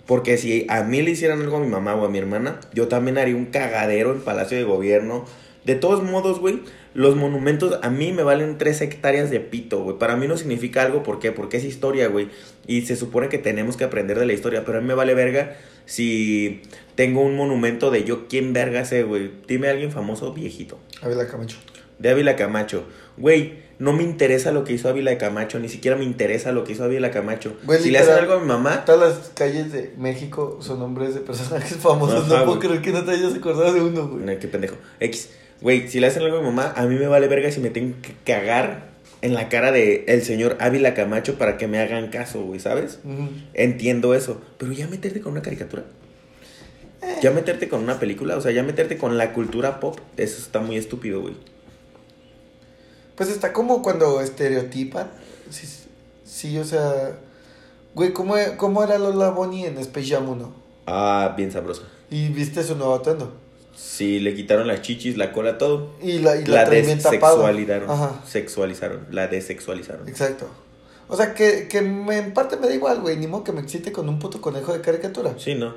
[0.05, 2.89] Porque si a mí le hicieran algo a mi mamá o a mi hermana, yo
[2.89, 5.23] también haría un cagadero en Palacio de Gobierno.
[5.63, 6.59] De todos modos, güey,
[6.93, 9.97] los monumentos a mí me valen tres hectáreas de pito, güey.
[9.97, 11.31] Para mí no significa algo, ¿por qué?
[11.31, 12.27] Porque es historia, güey.
[12.67, 15.13] Y se supone que tenemos que aprender de la historia, pero a mí me vale
[15.13, 15.55] verga
[15.89, 16.61] si
[16.93, 19.31] tengo un monumento de yo, ¿quién verga sé, güey?
[19.47, 20.77] Dime a alguien famoso, viejito.
[21.01, 21.57] Ávila Camacho.
[21.97, 22.83] De Ávila Camacho.
[23.17, 26.73] Güey, no me interesa lo que hizo Ávila Camacho, ni siquiera me interesa lo que
[26.73, 27.57] hizo Ávila Camacho.
[27.63, 31.15] Güey, si le hacen algo a mi mamá, Todas las calles de México son nombres
[31.15, 32.25] de personajes famosos.
[32.25, 32.67] Ajá, no puedo güey.
[32.67, 34.23] creer que no te hayas acordado de uno, güey.
[34.25, 34.75] No, qué pendejo.
[34.99, 35.31] X.
[35.61, 37.71] Güey, si le hacen algo a mi mamá, a mí me vale verga si me
[37.71, 38.88] tengo que cagar
[39.21, 42.99] en la cara de el señor Ávila Camacho para que me hagan caso, güey, ¿sabes?
[43.53, 44.41] Entiendo eso.
[44.57, 45.83] Pero ya meterte con una caricatura.
[47.21, 50.59] Ya meterte con una película, o sea, ya meterte con la cultura pop, eso está
[50.59, 51.35] muy estúpido, güey.
[53.15, 55.09] Pues está como cuando estereotipan.
[55.49, 55.67] Sí,
[56.23, 57.17] sí o sea.
[57.95, 60.53] Güey, ¿cómo, ¿cómo era Lola Bonnie en Space Jam 1?
[60.87, 61.83] Ah, bien sabrosa.
[62.09, 63.33] Y viste su nuevo atuendo.
[63.81, 65.91] Sí, le quitaron las chichis, la cola, todo.
[66.01, 67.89] Y la, y la, La desexualizaron.
[67.89, 69.07] Ajá, Sexualizaron.
[69.09, 70.07] La desexualizaron.
[70.07, 70.47] exacto.
[71.07, 73.15] O sea, que, que me, en parte me da igual, güey.
[73.17, 75.33] Ni modo que me excite con un puto conejo de caricatura.
[75.37, 75.75] Sí, ¿no?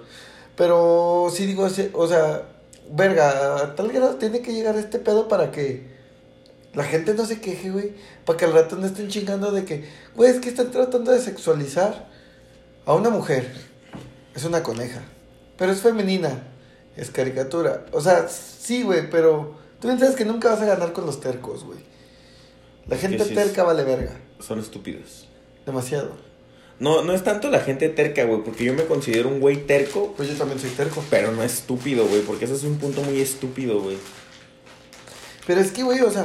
[0.57, 2.43] Pero sí digo, o sea,
[2.91, 5.87] verga, a tal grado tiene que llegar este pedo para que
[6.75, 7.93] la gente no se queje, güey.
[8.25, 11.21] Para que al rato no estén chingando de que, güey, es que están tratando de
[11.21, 12.09] sexualizar
[12.85, 13.51] a una mujer.
[14.35, 15.03] Es una coneja.
[15.57, 16.49] Pero es femenina.
[16.97, 17.87] Es caricatura.
[17.93, 21.21] O sea, sí, güey, pero tú bien sabes que nunca vas a ganar con los
[21.21, 21.79] tercos, güey.
[22.87, 24.19] La gente sí, terca vale verga.
[24.41, 25.29] Son estúpidos.
[25.65, 26.11] Demasiado.
[26.79, 30.15] No, no es tanto la gente terca, güey, porque yo me considero un güey terco,
[30.17, 31.05] Pues yo también soy terco.
[31.11, 33.97] pero no estúpido, güey, porque eso es un punto muy estúpido, güey.
[35.47, 36.25] Pero es que, güey, o sea,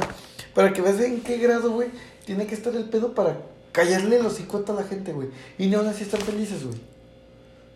[0.54, 1.88] para que veas en qué grado, güey,
[2.24, 3.40] tiene que estar el pedo para
[3.72, 5.28] callarle los hocico a toda la gente, güey.
[5.58, 6.78] Y no aún así están felices, güey.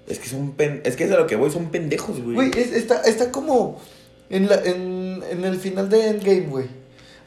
[0.07, 0.81] Es que son pen...
[0.85, 2.35] es que es a lo que voy, son pendejos, güey.
[2.35, 3.81] Güey, es- está, está como
[4.31, 6.67] en, la, en, en el final de Endgame, güey.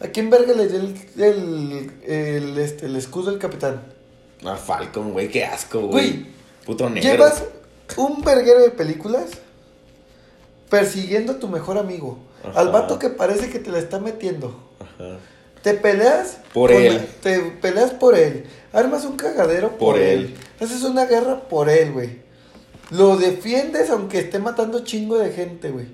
[0.01, 3.81] ¿A quién verga le dio el, el, el, este, el escudo del capitán?
[4.43, 5.91] Ah, Falcon, güey, qué asco, güey.
[6.11, 6.25] Güey,
[6.65, 7.09] Puto negro.
[7.09, 7.43] Llevas
[7.97, 9.25] un verguero de películas
[10.69, 12.17] persiguiendo a tu mejor amigo.
[12.43, 12.59] Ajá.
[12.59, 14.59] Al vato que parece que te la está metiendo.
[14.79, 15.17] Ajá.
[15.61, 17.07] Te peleas Por él.
[17.23, 18.45] Te peleas por él.
[18.71, 20.19] Armas un cagadero por, Por él.
[20.25, 20.35] él.
[20.59, 22.24] Haces una guerra por él, güey.
[22.91, 25.87] Lo defiendes aunque esté matando chingo de gente, güey.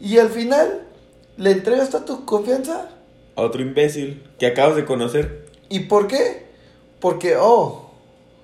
[0.00, 0.86] Y al final
[1.36, 2.90] le entregas toda tu confianza.
[3.36, 5.46] A otro imbécil que acabas de conocer.
[5.68, 6.46] ¿Y por qué?
[7.00, 7.90] Porque, oh,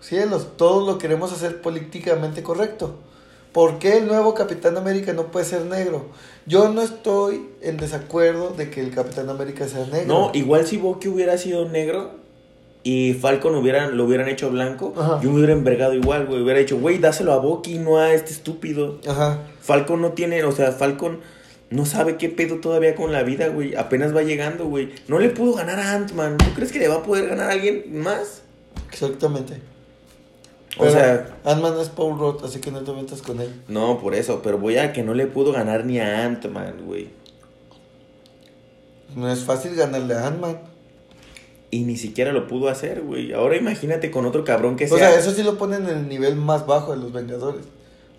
[0.00, 2.96] cielos, todos lo queremos hacer políticamente correcto.
[3.52, 6.06] ¿Por qué el nuevo Capitán América no puede ser negro?
[6.44, 10.06] Yo no estoy en desacuerdo de que el Capitán América sea negro.
[10.06, 12.23] No, igual si Bucky hubiera sido negro
[12.84, 15.18] y Falcon hubieran, lo hubieran hecho blanco, Ajá.
[15.22, 16.42] yo me hubiera envergado igual, güey.
[16.42, 19.00] Hubiera dicho, güey, dáselo a Bucky, no a este estúpido.
[19.08, 19.38] Ajá.
[19.60, 21.20] Falcon no tiene, o sea, Falcon
[21.70, 23.74] no sabe qué pedo todavía con la vida, güey.
[23.74, 24.90] Apenas va llegando, güey.
[25.08, 26.36] No le pudo ganar a Ant-Man.
[26.36, 28.42] ¿Tú crees que le va a poder ganar a alguien más?
[28.92, 29.62] Exactamente.
[30.76, 33.62] O sea, Ant-Man es Paul Rudd, así que no te metas con él.
[33.68, 37.08] no, por eso, pero voy a que no le pudo ganar ni a Ant-Man, güey.
[39.16, 40.73] No es fácil ganarle a Ant-Man.
[41.70, 43.32] Y ni siquiera lo pudo hacer, güey.
[43.32, 44.98] Ahora imagínate con otro cabrón que O sea.
[45.10, 47.64] sea, eso sí lo ponen en el nivel más bajo de los Vengadores.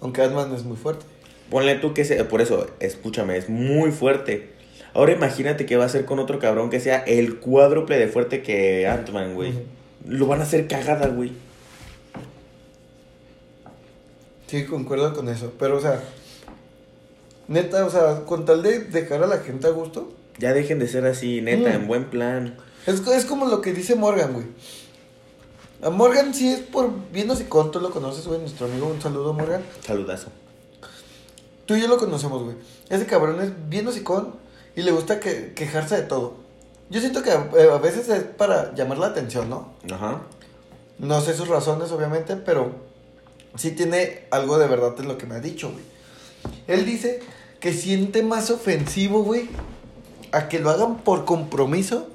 [0.02, 1.06] Aunque Ant-Man es muy fuerte.
[1.50, 2.28] Ponle tú que sea.
[2.28, 4.54] Por eso, escúchame, es muy fuerte.
[4.94, 8.42] Ahora imagínate que va a ser con otro cabrón que sea el cuádruple de fuerte
[8.42, 9.54] que Ant-Man, güey.
[10.08, 11.32] Lo van a hacer cagada, güey.
[14.48, 15.54] Sí, concuerdo con eso.
[15.60, 16.02] Pero, o sea,
[17.48, 20.88] neta, o sea, con tal de dejar a la gente a gusto, Ya dejen de
[20.90, 21.74] ser así, neta, Mm.
[21.76, 22.56] en buen plan.
[22.86, 24.46] Es, es como lo que dice Morgan, güey.
[25.82, 29.02] A Morgan sí es por bien y con, tú lo conoces, güey, nuestro amigo, un
[29.02, 29.64] saludo, Morgan.
[29.86, 30.30] Saludazo.
[31.66, 32.56] Tú y yo lo conocemos, güey.
[32.90, 34.36] Ese cabrón es bien hocicón
[34.76, 36.38] y le gusta que, quejarse de todo.
[36.90, 39.74] Yo siento que eh, a veces es para llamar la atención, ¿no?
[39.92, 40.22] Ajá.
[41.00, 42.72] No sé sus razones, obviamente, pero
[43.56, 45.84] sí tiene algo de verdad en lo que me ha dicho, güey.
[46.68, 47.22] Él dice
[47.60, 49.50] que siente más ofensivo, güey,
[50.32, 52.08] a que lo hagan por compromiso,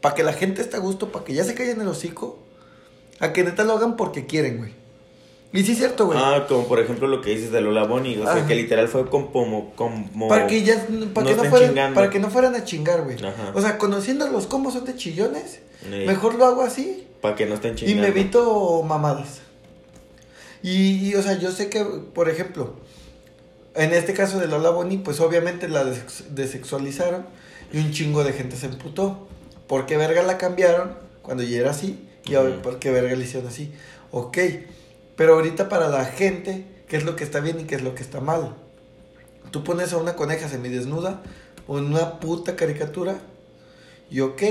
[0.00, 2.38] para que la gente esté a gusto, para que ya se callen el hocico,
[3.18, 4.72] a que neta lo hagan porque quieren, güey.
[5.52, 6.16] Y sí es cierto, güey.
[6.22, 8.16] Ah, como por ejemplo lo que dices de Lola Bonnie.
[8.20, 9.32] O sea, que literal fue como.
[9.32, 10.76] como, como para que ya,
[11.12, 11.94] para, no que no fueran, chingando.
[11.96, 13.16] para que no fueran a chingar, güey.
[13.16, 13.52] Ajá.
[13.54, 16.04] O sea, conociéndolos cómo son de chillones, Sí.
[16.06, 18.02] mejor lo hago así Para que no estén Y chingando.
[18.02, 19.40] me evito mamadas.
[20.62, 22.74] Y, y, o sea, yo sé que, por ejemplo,
[23.74, 27.24] en este caso de Lola Bonnie, pues obviamente la desex- desexualizaron
[27.72, 29.26] y un chingo de gente se emputó.
[29.70, 31.96] ¿Por qué verga la cambiaron cuando ya era así?
[32.24, 32.60] Y ahora.
[32.60, 33.70] ¿por qué verga la hicieron así?
[34.10, 34.36] Ok,
[35.14, 37.94] pero ahorita para la gente, ¿qué es lo que está bien y qué es lo
[37.94, 38.56] que está mal?
[39.52, 41.22] Tú pones a una coneja semidesnuda
[41.68, 43.20] o en una puta caricatura
[44.10, 44.42] y ok.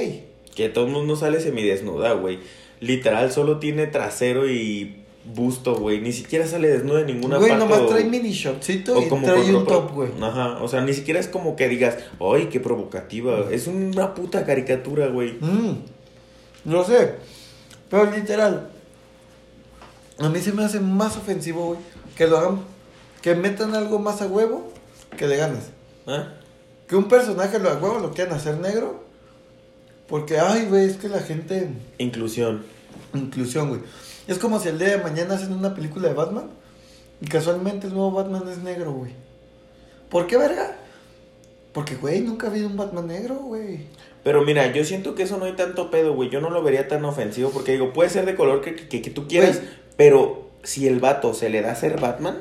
[0.55, 2.39] Que todos modos no sale semidesnuda, güey.
[2.79, 6.01] Literal, solo tiene trasero y busto, güey.
[6.01, 7.65] Ni siquiera sale desnuda en ninguna Güey, parte.
[7.65, 10.10] nomás o- trae mini shortcito o y como trae un top, güey.
[10.21, 13.47] Ajá, o sea, ni siquiera es como que digas, ¡ay, qué provocativa!
[13.51, 15.34] Es una puta caricatura, güey.
[15.39, 15.75] Mm,
[16.65, 17.15] lo sé.
[17.89, 18.69] Pero literal.
[20.19, 21.79] A mí se me hace más ofensivo, güey.
[22.15, 22.60] Que lo hagan.
[23.21, 24.71] Que metan algo más a huevo
[25.17, 25.69] que de ganas.
[26.08, 26.34] ¿Ah?
[26.88, 29.03] Que un personaje lo a huevo lo quieran hacer negro.
[30.08, 31.69] Porque, ay, güey, es que la gente.
[31.99, 32.63] Inclusión.
[33.13, 33.82] Inclusión, güey.
[34.30, 36.50] Es como si el día de mañana hacen una película de Batman.
[37.22, 39.12] Y casualmente el nuevo Batman es negro, güey.
[40.10, 40.76] ¿Por qué, verga?
[41.74, 43.88] Porque, güey, nunca ha habido un Batman negro, güey.
[44.24, 46.30] Pero mira, yo siento que eso no hay tanto pedo, güey.
[46.30, 49.10] Yo no lo vería tan ofensivo porque digo, puede ser de color que, que, que
[49.10, 49.70] tú quieras, Güey.
[49.98, 52.38] pero si el vato se le da a ser Batman,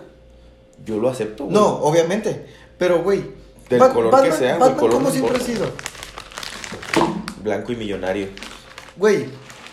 [0.85, 1.55] yo lo acepto, güey.
[1.55, 2.47] No, obviamente.
[2.79, 3.23] Pero, güey.
[3.69, 5.67] Del Bat- color que sea, güey, Batman, color como no siempre ha sido.
[7.43, 8.29] Blanco y millonario.
[8.97, 9.27] Güey,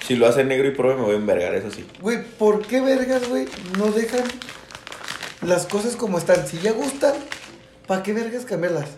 [0.08, 1.86] Si lo hace negro y prove, me voy a envergar, eso sí.
[2.02, 3.46] güey, ¿por qué vergas, güey,
[3.78, 4.24] no dejan
[5.42, 6.46] las cosas como están?
[6.48, 7.14] Si ya gustan,
[7.88, 8.90] ¿para qué vergas cambiarlas?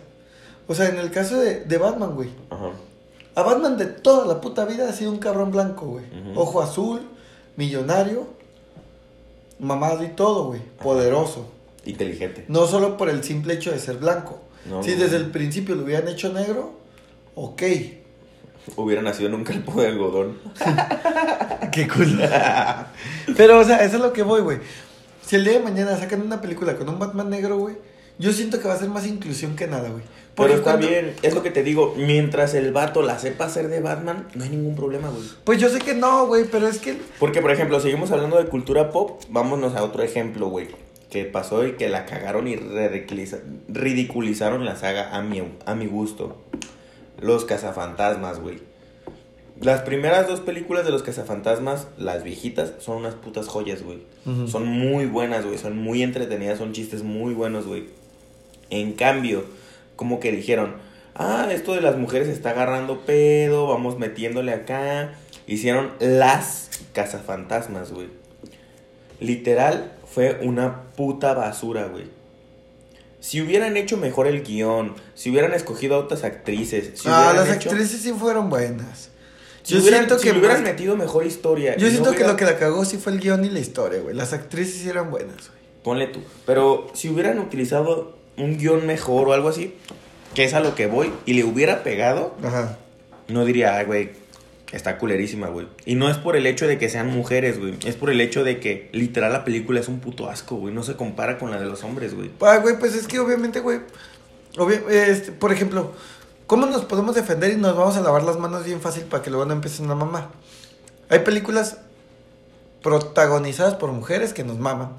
[0.66, 2.28] O sea, en el caso de, de Batman, güey.
[2.50, 2.72] Ajá.
[3.34, 6.04] A Batman de toda la puta vida ha sido un cabrón blanco, güey.
[6.34, 7.00] Ojo azul,
[7.56, 8.26] millonario,
[9.60, 10.60] mamado y todo, güey.
[10.82, 11.46] Poderoso.
[11.84, 12.44] Inteligente.
[12.48, 14.40] No solo por el simple hecho de ser blanco.
[14.68, 15.02] No, si no.
[15.04, 16.72] desde el principio lo hubieran hecho negro,
[17.36, 17.62] ok.
[18.76, 20.38] Hubiera nacido en un campo de algodón.
[21.72, 22.20] Qué cool.
[23.36, 24.58] Pero, o sea, eso es lo que voy, güey.
[25.24, 27.76] Si el día de mañana sacan una película con un Batman negro, güey,
[28.18, 30.02] yo siento que va a ser más inclusión que nada, güey.
[30.34, 33.68] Pero está cuando- bien, es lo que te digo, mientras el vato la sepa hacer
[33.68, 35.22] de Batman, no hay ningún problema, güey.
[35.44, 36.96] Pues yo sé que no, güey, pero es que.
[37.18, 40.68] Porque, por ejemplo, seguimos hablando de cultura pop, vámonos a otro ejemplo, güey.
[41.10, 45.86] Que pasó y que la cagaron y ridiculiza- ridiculizaron la saga a mi, a mi
[45.86, 46.36] gusto.
[47.20, 48.60] Los cazafantasmas, güey.
[49.60, 54.02] Las primeras dos películas de los cazafantasmas, las viejitas, son unas putas joyas, güey.
[54.46, 55.58] Son muy buenas, güey.
[55.58, 57.86] Son muy entretenidas, son chistes muy buenos, güey.
[58.70, 59.44] En cambio,
[59.96, 60.76] como que dijeron,
[61.14, 65.14] ah, esto de las mujeres está agarrando pedo, vamos metiéndole acá.
[65.48, 68.08] Hicieron las cazafantasmas, güey.
[69.18, 72.17] Literal, fue una puta basura, güey.
[73.20, 77.48] Si hubieran hecho mejor el guion, si hubieran escogido a otras actrices, si ah, las
[77.48, 79.10] hecho- actrices sí fueron buenas.
[79.64, 80.34] si yo hubieran, siento si que.
[80.34, 81.76] le más- metido mejor historia.
[81.76, 84.00] yo no siento que lo que la cagó sí fue el guion y la historia,
[84.00, 84.14] güey.
[84.14, 85.58] Las actrices sí eran buenas, güey.
[85.82, 86.20] Ponle tú.
[86.46, 89.74] Pero si hubieran utilizado un guion mejor o algo así,
[90.34, 92.78] que es a lo que voy, y le hubiera pegado, Ajá.
[93.28, 94.10] no diría, ay, güey,
[94.72, 95.66] está culerísima, güey.
[95.86, 97.74] Y no es por el hecho de que sean mujeres, güey.
[97.86, 100.74] Es por el hecho de que literal la película es un puto asco, güey.
[100.74, 102.30] No se compara con la de los hombres, güey.
[102.40, 103.80] Ah, güey, pues es que obviamente, güey.
[104.90, 105.92] este, por ejemplo,
[106.46, 109.30] ¿cómo nos podemos defender y nos vamos a lavar las manos bien fácil para que
[109.30, 110.28] luego no empiecen a mamar?
[111.08, 111.78] Hay películas
[112.82, 114.90] protagonizadas por mujeres que nos maman.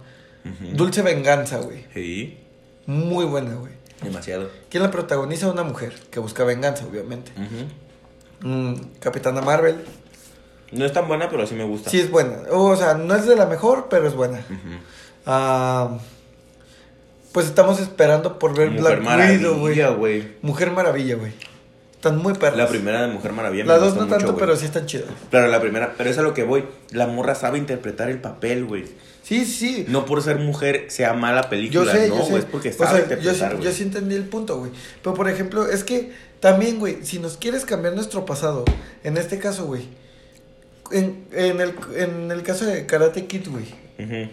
[0.73, 1.85] Dulce Venganza, güey.
[1.93, 2.39] Sí,
[2.87, 3.73] Muy buena, güey.
[4.01, 4.49] demasiado.
[4.69, 5.51] ¿Quién la protagoniza?
[5.51, 7.31] Una mujer que busca venganza, obviamente.
[8.41, 9.83] Mm, Capitana Marvel.
[10.71, 11.89] No es tan buena, pero sí me gusta.
[11.89, 12.37] Sí es buena.
[12.51, 14.39] O sea, no es de la mejor, pero es buena.
[15.25, 15.97] Ah,
[17.31, 20.35] pues estamos esperando por ver Mujer Black Widow, güey.
[20.41, 21.33] Mujer Maravilla, güey.
[21.93, 22.57] Están muy perras.
[22.57, 25.09] La primera de Mujer Maravilla Las dos no mucho, tanto, pero sí están chidas.
[25.29, 26.65] Claro, la primera, pero es a lo que voy.
[26.91, 28.85] La morra sabe interpretar el papel, güey.
[29.29, 29.85] Sí, sí.
[29.87, 32.29] No por ser mujer sea mala yo película, sé, no, yo sé.
[32.31, 34.71] güey, es porque O sabe sea, yo, sí, yo sí entendí el punto, güey.
[35.03, 38.65] Pero, por ejemplo, es que también, güey, si nos quieres cambiar nuestro pasado,
[39.03, 39.83] en este caso, güey,
[40.91, 43.65] en, en, el, en el caso de Karate Kid, güey,
[43.99, 44.31] Ujú.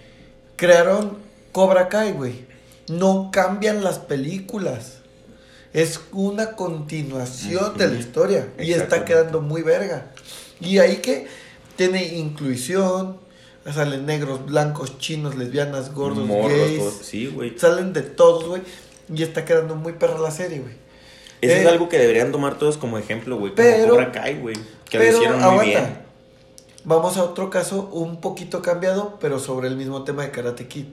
[0.56, 1.18] crearon
[1.52, 2.46] Cobra Kai, güey.
[2.88, 4.94] No cambian las películas.
[5.74, 8.48] Es una continuación de la historia.
[8.58, 10.06] Y está quedando muy verga.
[10.58, 11.26] Y ahí que
[11.76, 13.25] tiene inclusión.
[13.72, 16.78] Salen negros, blancos, chinos, lesbianas, gordos, Morros, gays.
[16.78, 17.58] todos- Sí, güey.
[17.58, 18.62] Salen de todos, güey.
[19.12, 20.74] Y está quedando muy perra la serie, güey.
[21.40, 23.54] Eso Eh, es algo que deberían tomar todos como ejemplo, güey.
[23.54, 24.56] Como Cobra Kai, güey.
[24.88, 25.64] Que lo Pero hicieron muy aguanta.
[25.64, 25.98] bien.
[26.84, 30.86] Vamos a otro caso un poquito cambiado, pero sobre el mismo tema de Karate Kid.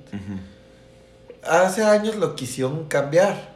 [1.43, 3.52] Hace años lo quisieron cambiar.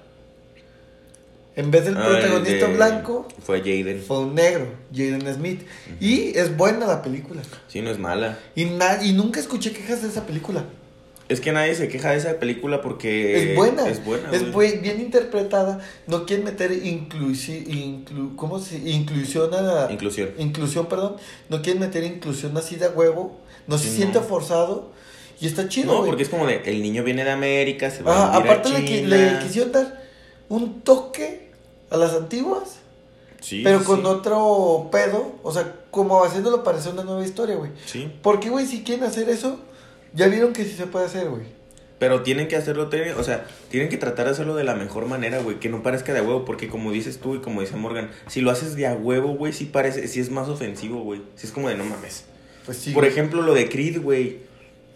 [1.58, 4.02] En vez del Ah, protagonista de- blanco, Fue Jaden.
[4.02, 5.62] fue un negro, Jaden Smith.
[6.00, 7.42] Y es buena la película.
[7.68, 8.38] Sí, no es mala.
[8.56, 10.64] Y, y nunca escuché quejas de esa película.
[11.30, 13.52] Es que nadie se queja de esa película porque...
[13.52, 13.86] es buena.
[13.90, 14.78] Es buena, Es güey.
[14.80, 15.80] bien interpretada.
[16.06, 18.78] No quieren meter inclusi inclu ¿cómo se?
[18.78, 19.92] inclusión a...
[19.92, 20.30] Inclusión.
[20.38, 21.18] Inclusión, perdón.
[21.50, 23.36] No quieren meter inclusión así de huevo.
[23.68, 24.92] No se siente forzado.
[25.42, 28.14] Y está chido, No, porque es como de, el niño viene de América, se va
[28.32, 29.08] Ah, a vivir a aparte le, China.
[29.18, 30.04] le quisieron dar
[30.50, 31.47] un toque
[31.90, 32.80] a las antiguas.
[33.40, 34.06] Sí, pero con sí.
[34.06, 37.72] otro pedo, o sea, como haciéndolo parecer una nueva historia, güey.
[37.86, 38.12] Sí.
[38.22, 39.60] Porque, güey, si quieren hacer eso,
[40.14, 41.44] ya vieron que sí se puede hacer, güey.
[42.00, 45.40] Pero tienen que hacerlo, o sea, tienen que tratar de hacerlo de la mejor manera,
[45.40, 48.12] güey, que no parezca de a huevo, porque como dices tú y como dice Morgan,
[48.28, 51.24] si lo haces de a huevo, güey, sí parece, sí es más ofensivo, güey.
[51.36, 52.26] Sí es como de no mames.
[52.66, 52.92] Pues sí.
[52.92, 53.12] Por güey.
[53.12, 54.47] ejemplo, lo de Creed, güey.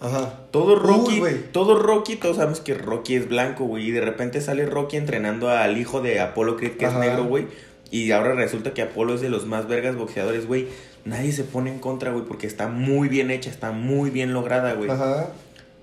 [0.01, 0.33] Ajá.
[0.51, 1.35] Todo Uy, Rocky, güey.
[1.51, 5.49] todo Rocky, todos sabemos que Rocky es blanco, güey, y de repente sale Rocky entrenando
[5.49, 6.99] al hijo de Apolo Creed, que Ajá.
[6.99, 7.45] es negro, güey,
[7.91, 10.67] y ahora resulta que Apolo es de los más vergas boxeadores, güey.
[11.05, 14.73] Nadie se pone en contra, güey, porque está muy bien hecha, está muy bien lograda,
[14.73, 14.89] güey.
[14.89, 15.29] Ajá.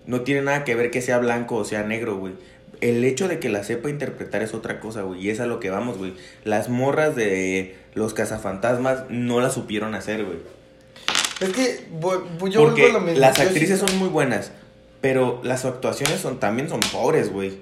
[0.07, 2.33] No tiene nada que ver que sea blanco o sea negro, güey.
[2.81, 5.21] El hecho de que la sepa interpretar es otra cosa, güey.
[5.21, 6.15] Y es a lo que vamos, güey.
[6.45, 10.39] Las morras de los cazafantasmas no la supieron hacer, güey.
[11.41, 13.21] Es que yo Porque vuelvo a lo mismo.
[13.21, 14.51] las actrices son muy buenas.
[15.01, 17.59] Pero las actuaciones son también son pobres, güey.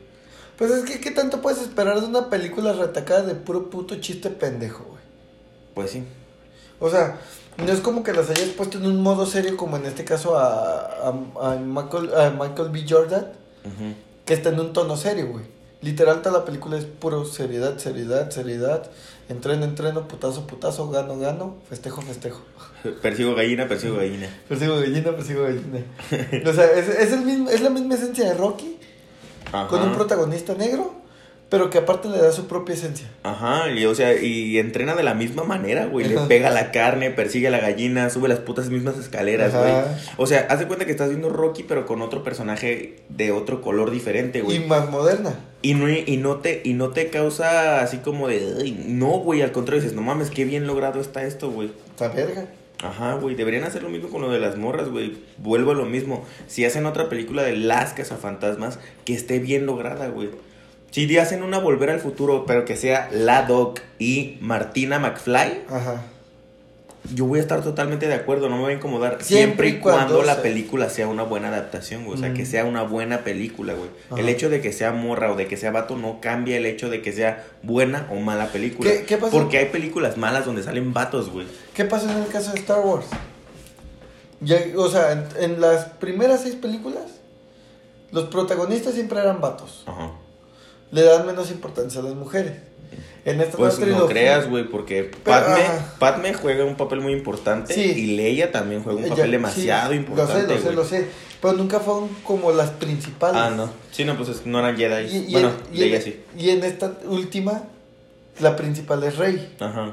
[0.57, 4.31] Pues es que, ¿qué tanto puedes esperar de una película retacada de puro puto chiste
[4.31, 5.03] pendejo, güey?
[5.75, 6.05] Pues sí.
[6.81, 7.19] O sea,
[7.59, 10.39] no es como que las hayas puesto en un modo serio, como en este caso
[10.39, 12.87] a, a, a Michael, a Michael B.
[12.89, 13.33] Jordan,
[14.25, 15.45] que está en un tono serio, güey.
[15.83, 18.91] Literal, toda la película es puro seriedad, seriedad, seriedad.
[19.29, 22.41] Entreno, entreno, putazo, putazo, gano, gano, festejo, festejo.
[23.03, 24.29] Persigo gallina, persigo gallina.
[24.49, 25.85] Persigo gallina, persigo gallina.
[26.49, 28.77] o sea, es, es, el mismo, es la misma esencia de Rocky,
[29.53, 29.67] Ajá.
[29.67, 30.95] con un protagonista negro,
[31.49, 33.09] pero que aparte le da su propia esencia.
[33.23, 36.09] Ajá, y o sea, y entrena de la misma manera, güey.
[36.09, 39.71] Le pega la carne, persigue a la gallina, sube las putas mismas escaleras, güey.
[39.71, 39.97] Ajá.
[40.17, 43.63] O sea, haz de cuenta que estás viendo Rocky, pero con otro personaje de otro
[43.63, 44.67] color diferente, Y güey.
[44.67, 45.35] más moderna.
[45.63, 49.43] Y no, y no te, y no te causa así como de, "Ay, no, güey,
[49.43, 51.71] al contrario, dices, no mames, qué bien logrado está esto, güey.
[51.91, 52.47] Esta verga.
[52.83, 55.17] Ajá, güey, deberían hacer lo mismo con lo de las morras, güey.
[55.39, 56.25] Vuelvo a lo mismo.
[56.47, 60.29] Si hacen otra película de las cazafantasmas, que esté bien lograda, güey.
[60.97, 66.01] Si hacen una Volver al Futuro, pero que sea La Doc y Martina McFly, Ajá.
[67.13, 69.19] yo voy a estar totalmente de acuerdo, no me va a incomodar.
[69.23, 72.17] Siempre Siempre, y cuando, cuando la película sea una buena adaptación, güey.
[72.17, 72.35] O sea, Mm.
[72.35, 73.91] que sea una buena película, güey.
[74.11, 74.19] Ajá.
[74.19, 76.89] El hecho de que sea morra o de que sea vato no cambia el hecho
[76.89, 78.91] de que sea buena o mala película.
[78.91, 79.33] ¿Qué- qué pasa?
[79.33, 81.47] Porque hay películas malas donde salen vatos, güey.
[81.75, 83.05] ¿Qué pasó en el caso de Star Wars?
[84.41, 87.05] Ya, o sea, en, en las primeras seis películas,
[88.13, 89.85] los protagonistas siempre eran vatos.
[89.87, 90.13] Ajá.
[90.91, 92.53] Le dan menos importancia a las mujeres.
[93.25, 95.41] En esta Pues no creas, güey, porque Pero,
[95.99, 97.81] Padme, juega un papel muy importante Sí.
[97.83, 100.85] y Leia también juega un Ella- papel demasiado sí, importante, Lo sé, lo sé, lo
[100.85, 101.09] sé.
[101.43, 103.37] Pero nunca fueron como las principales.
[103.43, 103.69] Ah, no.
[103.91, 105.07] Sí, no, pues es- no eran Jedi.
[105.17, 106.21] Y, y bueno, en, y Leia en- sí.
[106.39, 107.65] y en esta última,
[108.39, 109.55] la principal es Rey.
[109.59, 109.93] Ajá.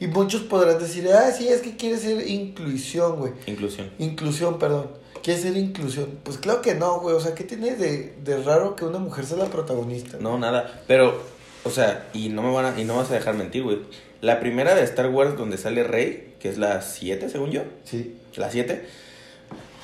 [0.00, 3.32] Y muchos podrán decir, ah, sí, es que quiere ser inclusión, güey.
[3.46, 3.90] Inclusión.
[3.98, 4.86] Inclusión, perdón.
[5.22, 6.18] Quiere ser inclusión.
[6.22, 7.14] Pues claro que no, güey.
[7.14, 10.16] O sea, ¿qué tiene de, de raro que una mujer sea la protagonista?
[10.20, 10.82] No, nada.
[10.86, 11.20] Pero,
[11.64, 13.80] o sea, y no me van a, y no vas a dejar mentir, güey.
[14.20, 17.62] La primera de Star Wars donde sale Rey, que es la 7, según yo.
[17.84, 18.16] Sí.
[18.36, 18.86] La 7.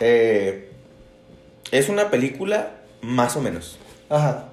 [0.00, 0.70] eh,
[1.72, 3.78] es una película más o menos.
[4.08, 4.48] Ajá.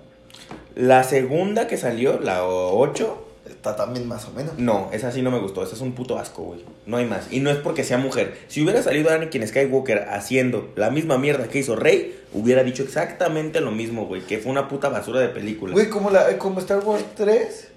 [0.75, 3.22] La segunda que salió, la 8,
[3.63, 4.57] Está también más o menos.
[4.57, 5.63] No, esa sí no me gustó.
[5.63, 6.65] Esa es un puto asco, güey.
[6.85, 7.31] No hay más.
[7.31, 8.37] Y no es porque sea mujer.
[8.49, 13.61] Si hubiera salido Anakin Skywalker haciendo la misma mierda que hizo Rey, hubiera dicho exactamente
[13.61, 14.21] lo mismo, güey.
[14.23, 15.71] Que fue una puta basura de película.
[15.71, 17.67] Güey, como, la, como Star Wars 3,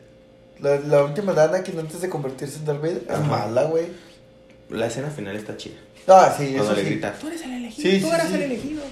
[0.58, 3.84] la, la última de Anakin antes de convertirse en Darth Vader, es mala, güey.
[4.70, 5.76] La escena final está chida.
[6.08, 6.90] Ah, sí, eso Cuando le sí.
[6.90, 7.90] grita, tú eres el elegido.
[7.92, 8.34] Sí, tú sí, eras sí.
[8.34, 8.82] el elegido.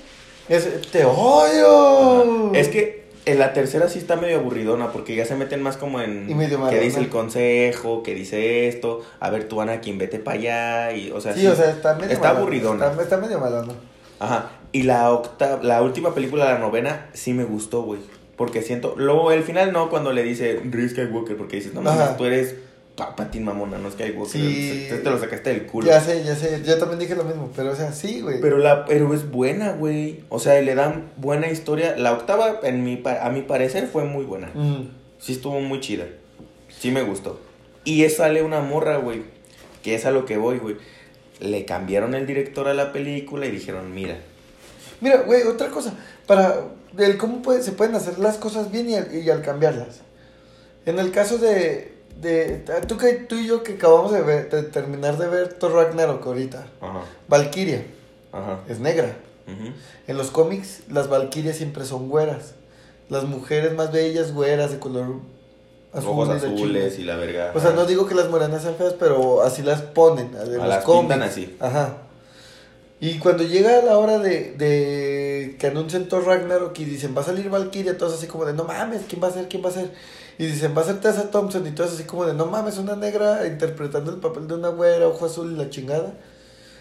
[0.49, 2.51] Es- te odio.
[2.51, 2.57] Ajá.
[2.59, 6.01] Es que en la tercera sí está medio aburridona porque ya se meten más como
[6.01, 10.19] en Y medio que dice el consejo, que dice esto, a ver tú Anakin vete
[10.19, 12.87] para allá y o sea, Sí, o sea, está medio está malona, aburridona.
[12.91, 13.73] Está, está medio malona.
[14.19, 14.51] Ajá.
[14.73, 18.01] Y la octava, la última película, la novena, sí me gustó, güey.
[18.37, 22.17] Porque siento, luego el final no, cuando le dice Rey Skywalker, porque dices, no mames,
[22.17, 22.57] tú eres
[22.97, 24.41] Papatín mamona, no Skywalker.
[24.41, 24.87] Sí.
[24.89, 25.87] Te, te lo sacaste del culo.
[25.89, 26.63] Ya sé, ya sé.
[26.65, 28.41] Yo también dije lo mismo, pero o sea, sí, güey.
[28.41, 30.21] Pero la, pero es buena, güey.
[30.29, 31.97] O sea, le dan buena historia.
[31.97, 34.49] La octava, en mi, pa- a mi parecer, fue muy buena.
[34.55, 34.91] Mm.
[35.19, 36.05] Sí estuvo muy chida.
[36.69, 37.41] Sí me gustó.
[37.85, 39.23] Y es sale una morra, güey.
[39.83, 40.77] Que es a lo que voy, güey.
[41.41, 44.19] Le cambiaron el director a la película y dijeron, mira,
[45.01, 45.93] Mira, güey, otra cosa.
[46.27, 46.61] Para
[46.97, 50.01] el cómo puede, se pueden hacer las cosas bien y al, y al cambiarlas.
[50.87, 54.63] En el caso de, de tú, que, tú y yo que acabamos de, ver- de
[54.63, 56.67] terminar de ver Thor Ragnarok ahorita.
[56.81, 57.85] ajá, Valkyria
[58.33, 58.61] ajá.
[58.69, 59.17] es negra.
[60.07, 62.55] En los cómics, las Valkyrias siempre son güeras.
[63.11, 65.17] Las mujeres más bellas, güeras, de color
[65.93, 66.09] azul.
[66.11, 67.53] Ojos azules y la verga.
[67.55, 70.31] O sea, no digo que las morenas sean feas, pero así las ponen.
[70.35, 71.03] En A los las cómics.
[71.03, 71.57] pintan así.
[71.61, 71.99] Ajá.
[73.01, 77.25] Y cuando llega la hora de, de que anuncian Thor Ragnarok y dicen va a
[77.25, 79.47] salir Valkyria, todos así como de no mames, ¿quién va a ser?
[79.49, 79.91] ¿Quién va a ser?
[80.39, 82.97] Y dicen va a ser Tessa Thompson y todos así como de no mames, una
[82.97, 86.15] negra interpretando el papel de una güera, ojo azul y la chingada.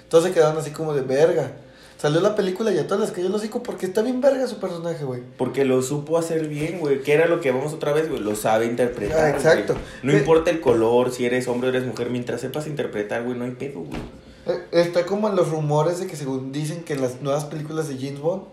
[0.10, 1.52] Todos se quedaron así como de verga.
[1.98, 4.58] Salió la película y a todas las cayó el hocico porque está bien verga su
[4.58, 5.22] personaje, güey.
[5.38, 7.02] Porque lo supo hacer bien, güey.
[7.02, 8.20] Que era lo que vamos otra vez, güey.
[8.22, 9.18] Lo sabe interpretar.
[9.26, 9.74] Ah, exacto.
[9.74, 9.86] güey.
[10.04, 13.38] No Ve- importa el color, si eres hombre o eres mujer, mientras sepas interpretar, güey,
[13.38, 14.02] no hay pedo, güey.
[14.48, 17.88] Eh, Está como en los rumores de que según dicen que en las nuevas películas
[17.88, 18.44] de James Bond,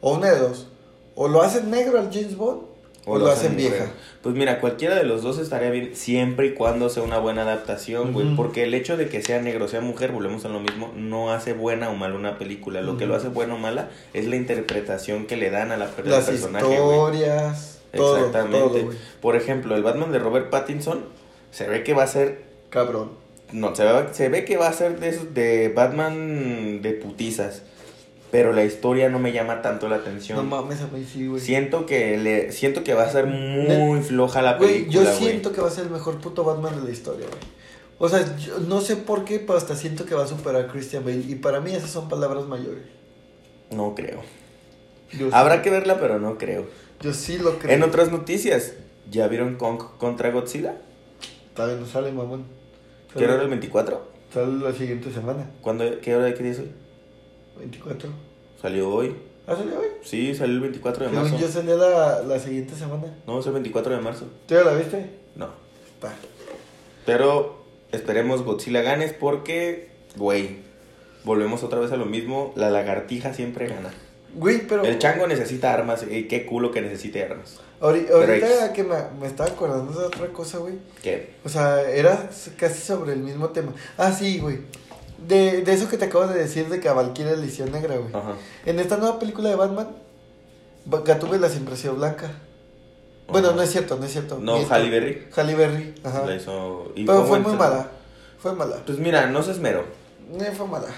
[0.00, 0.66] o una de dos,
[1.14, 2.62] o lo hacen negro al James Bond,
[3.06, 3.70] o, lo, hacen mujer.
[3.72, 3.86] vieja.
[4.22, 8.12] Pues mira, cualquiera de los dos estaría bien siempre y cuando sea una buena adaptación,
[8.12, 8.26] güey.
[8.26, 8.36] Ujú.
[8.36, 11.32] Porque el hecho de que sea negro o sea mujer, volvemos a lo mismo, no
[11.32, 12.82] hace buena o mala una película.
[12.82, 13.12] Lo que Ujú.
[13.12, 16.34] lo hace buena o mala es la interpretación que le dan a la Las personaje,
[16.74, 18.80] historias, todo, Exactamente.
[18.82, 18.90] todo.
[19.20, 21.04] Por ejemplo, el Batman de Robert Pattinson
[21.50, 23.10] se ve que va a ser Cabrón.
[23.52, 27.62] No, se ve, se ve que va a ser de, esos- de Batman de putizas.
[28.30, 30.48] Pero la historia no me llama tanto la No atención.
[30.48, 31.40] mames, a mí sí, güey.
[31.40, 34.92] siento que le siento que va a ser muy floja la Güey, película.
[34.94, 35.16] yo güey.
[35.16, 37.38] siento que va a ser el mejor puto Batman de la historia, güey.
[37.98, 40.68] O sea, yo no sé por qué, pero hasta siento que va a superar a
[40.68, 41.24] Christian Bale.
[41.28, 42.84] Y para mí esas son palabras mayores.
[43.70, 44.20] No creo.
[45.12, 46.66] Yo sí- Habrá que verla, pero no creo.
[47.00, 47.74] Yo sí lo creo.
[47.74, 48.74] En otras noticias,
[49.10, 50.76] ¿ya vieron Kong contra Godzilla?
[51.54, 52.44] Todavía no sale, mamón.
[53.16, 54.08] ¿Qué hora era el 24?
[54.32, 55.50] Sale la siguiente semana.
[55.60, 56.70] ¿Cuándo, ¿Qué hora de qué día es hoy?
[57.60, 58.08] 24.
[58.60, 59.14] Salió hoy.
[59.46, 59.86] ¿Ah, salió hoy?
[60.02, 61.46] Sí, salió el 24 de Según marzo.
[61.46, 63.14] yo salía la, la siguiente semana.
[63.26, 64.26] No, es el 24 de marzo.
[64.46, 65.10] ¿Tú ya la viste?
[65.36, 65.48] No.
[66.00, 66.12] Pa.
[67.06, 70.58] Pero esperemos Godzilla ganes porque, güey,
[71.24, 72.52] volvemos otra vez a lo mismo.
[72.56, 73.90] La lagartija siempre gana.
[74.34, 74.84] Güey, pero.
[74.84, 77.58] El chango necesita armas y qué culo que necesite armas.
[77.80, 80.74] Ahori- ahorita que me, me estaba acordando de otra cosa, güey.
[81.02, 81.30] ¿Qué?
[81.44, 83.72] O sea, era casi sobre el mismo tema.
[83.96, 84.58] Ah, sí, güey.
[85.26, 87.96] De, de eso que te acabo de decir de que a Valkyria le hicieron negra,
[87.96, 88.14] güey.
[88.14, 88.34] Ajá.
[88.66, 89.88] En esta nueva película de Batman,
[90.86, 92.30] Ba- Gatúbela siempre ha sido blanca.
[93.28, 94.38] Bueno, no es cierto, no es cierto.
[94.40, 94.74] No, Miento.
[94.74, 95.28] Halle Berry.
[95.36, 96.26] Halle Berry, ajá.
[96.26, 96.90] La hizo.
[96.96, 97.90] y Pero fue muy mala.
[98.38, 98.76] Fue mala.
[98.84, 99.84] Pues mira, no se esmeró.
[100.32, 100.88] No, fue mala.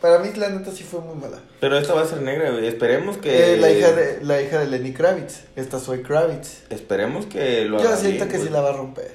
[0.00, 1.38] Para mí, la neta, sí fue muy mala.
[1.58, 2.66] Pero esta va a ser negra, güey.
[2.66, 3.54] Esperemos que.
[3.54, 5.44] Eh, la, hija de, la hija de Lenny Kravitz.
[5.56, 6.64] Esta soy Kravitz.
[6.70, 9.14] Esperemos que lo Yo haga siento bien, que sí la va a romper.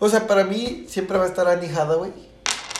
[0.00, 2.12] O sea, para mí siempre va a estar Annie Hathaway.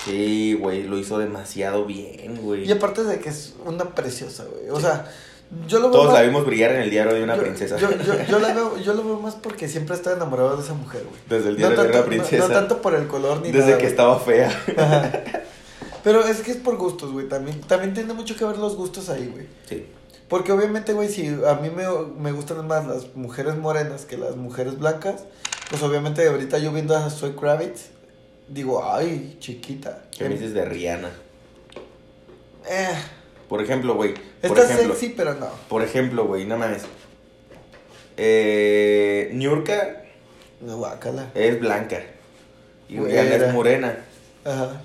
[0.05, 2.67] Sí, güey, lo hizo demasiado bien, güey.
[2.67, 4.71] Y aparte de que es una preciosa, güey.
[4.71, 5.07] O sea,
[5.67, 7.77] yo lo veo Todos más- la vimos brillar en el diario de una yo, princesa.
[7.77, 10.63] Yo, yo, yo la veo, yo lo veo más porque siempre he estado enamorado de
[10.63, 11.21] esa mujer, güey.
[11.29, 12.43] Desde el No diario de tanto, una princesa.
[12.45, 14.49] no, no tanto por el color ni Desde nada, que estaba fea.
[14.77, 15.13] Ajá.
[16.03, 17.29] Pero es que es por gustos, güey.
[17.29, 19.47] También, también tiene mucho que ver los gustos ahí, güey.
[19.69, 19.87] Sí.
[20.29, 21.85] Porque obviamente, güey, si a mí me,
[22.19, 25.25] me gustan más las mujeres morenas que las mujeres blancas,
[25.69, 27.89] pues obviamente ahorita yo viendo a Zoe Kravitz,
[28.51, 30.03] digo, ay, chiquita.
[30.17, 31.11] ¿Qué me dices de Rihanna?
[32.69, 32.89] Eh,
[33.49, 34.15] Por ejemplo, güey.
[34.43, 35.49] Está ejemplo, sexy, pero no.
[35.69, 36.83] Por ejemplo, güey, no mames.
[38.17, 40.05] Eh, Niurka
[40.61, 41.31] No, guácala.
[41.35, 42.03] es blanca.
[42.89, 42.99] Y.
[42.99, 43.97] Rihanna es morena.
[44.45, 44.83] Ajá.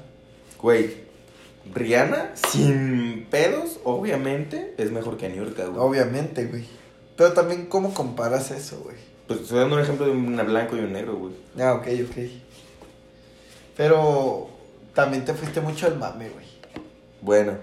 [0.61, 1.03] Güey.
[1.73, 5.79] Rihanna, sin pedos, obviamente, es mejor que Niurka, güey.
[5.79, 6.65] Obviamente, güey.
[7.17, 8.95] Pero también, ¿cómo comparas eso, güey?
[9.27, 11.33] Pues estoy dando un ejemplo de un blanco y un negro, güey.
[11.59, 12.17] Ah, ok, ok.
[13.75, 14.49] Pero
[14.93, 16.45] también te fuiste mucho al mame, güey.
[17.21, 17.57] Bueno,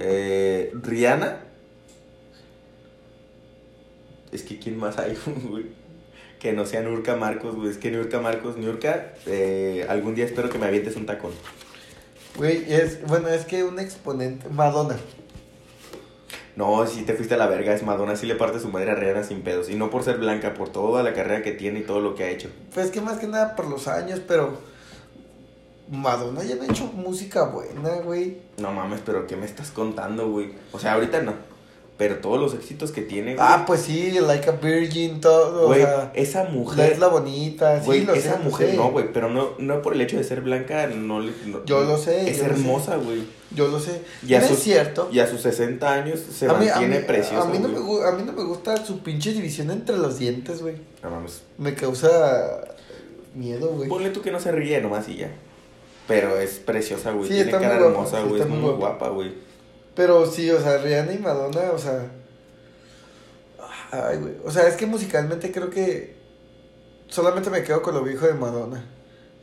[0.00, 1.40] eh, Rihanna.
[4.32, 5.16] Es que ¿quién más hay,
[5.48, 5.66] güey?
[6.40, 7.70] Que no sea Nurka Marcos, güey.
[7.70, 11.32] Es que Nurka Marcos, Nurka, eh, algún día espero que me avientes un tacón.
[12.36, 14.96] Güey, es, bueno, es que un exponente, Madonna.
[16.56, 18.94] No, si te fuiste a la verga, es Madonna, sí le parte su madre a
[18.94, 19.68] Rihanna sin pedos.
[19.68, 22.24] Y no por ser blanca, por toda la carrera que tiene y todo lo que
[22.24, 22.48] ha hecho.
[22.74, 24.58] Pues que más que nada por los años, pero
[25.90, 28.38] Madonna ya no ha hecho música buena, güey.
[28.58, 30.52] No mames, pero ¿qué me estás contando, güey?
[30.72, 31.32] O sea, ahorita no.
[31.96, 33.46] Pero todos los éxitos que tiene, güey.
[33.48, 36.92] Ah, pues sí, Like a Virgin, todo, Güey, o sea, esa la mujer.
[36.94, 38.76] isla bonita, sí, Güey, lo esa sé, mujer sé.
[38.76, 41.30] no, güey, pero no, no por el hecho de ser blanca, no le...
[41.46, 43.22] no- Yo lo sé, Es yo hermosa, güey.
[43.54, 44.02] Yo lo sé.
[44.26, 45.08] Y a no sus- es cierto.
[45.12, 47.68] Y a sus 60 años se a mí, a mantiene mí- preciosa, a mí no
[47.68, 47.78] me,
[48.08, 50.74] a mí no me gusta su pinche división entre los dientes, güey.
[51.00, 51.42] No mames.
[51.58, 52.08] Me causa
[53.36, 53.88] miedo, güey.
[53.88, 55.30] Ponle tú que no se ríe nomás y ya.
[56.06, 57.28] Pero es preciosa, güey.
[57.28, 58.40] Sí, Tiene cara guapa, hermosa, güey.
[58.40, 59.08] es muy muy guapa.
[59.08, 59.32] güey.
[59.94, 62.06] Pero sí, o sea, Rihanna y Madonna, o sea.
[63.90, 64.34] Ay, güey.
[64.44, 66.16] O sea, es que musicalmente creo que
[67.08, 68.84] solamente me quedo con lo viejo de Madonna.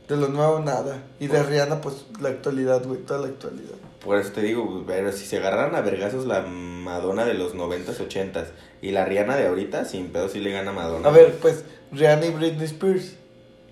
[0.08, 1.02] De lo nuevo, nada.
[1.20, 3.74] Y de Rihanna, pues la actualidad, güey, toda la actualidad.
[4.04, 7.96] Por eso te digo, pero si se agarraran a vergazos la Madonna de los 90s,
[8.08, 8.46] 80s
[8.82, 11.08] y la Rihanna de ahorita, sin pedo sí le gana a Madonna.
[11.08, 13.14] A ver, pues, Rihanna y Britney Spears.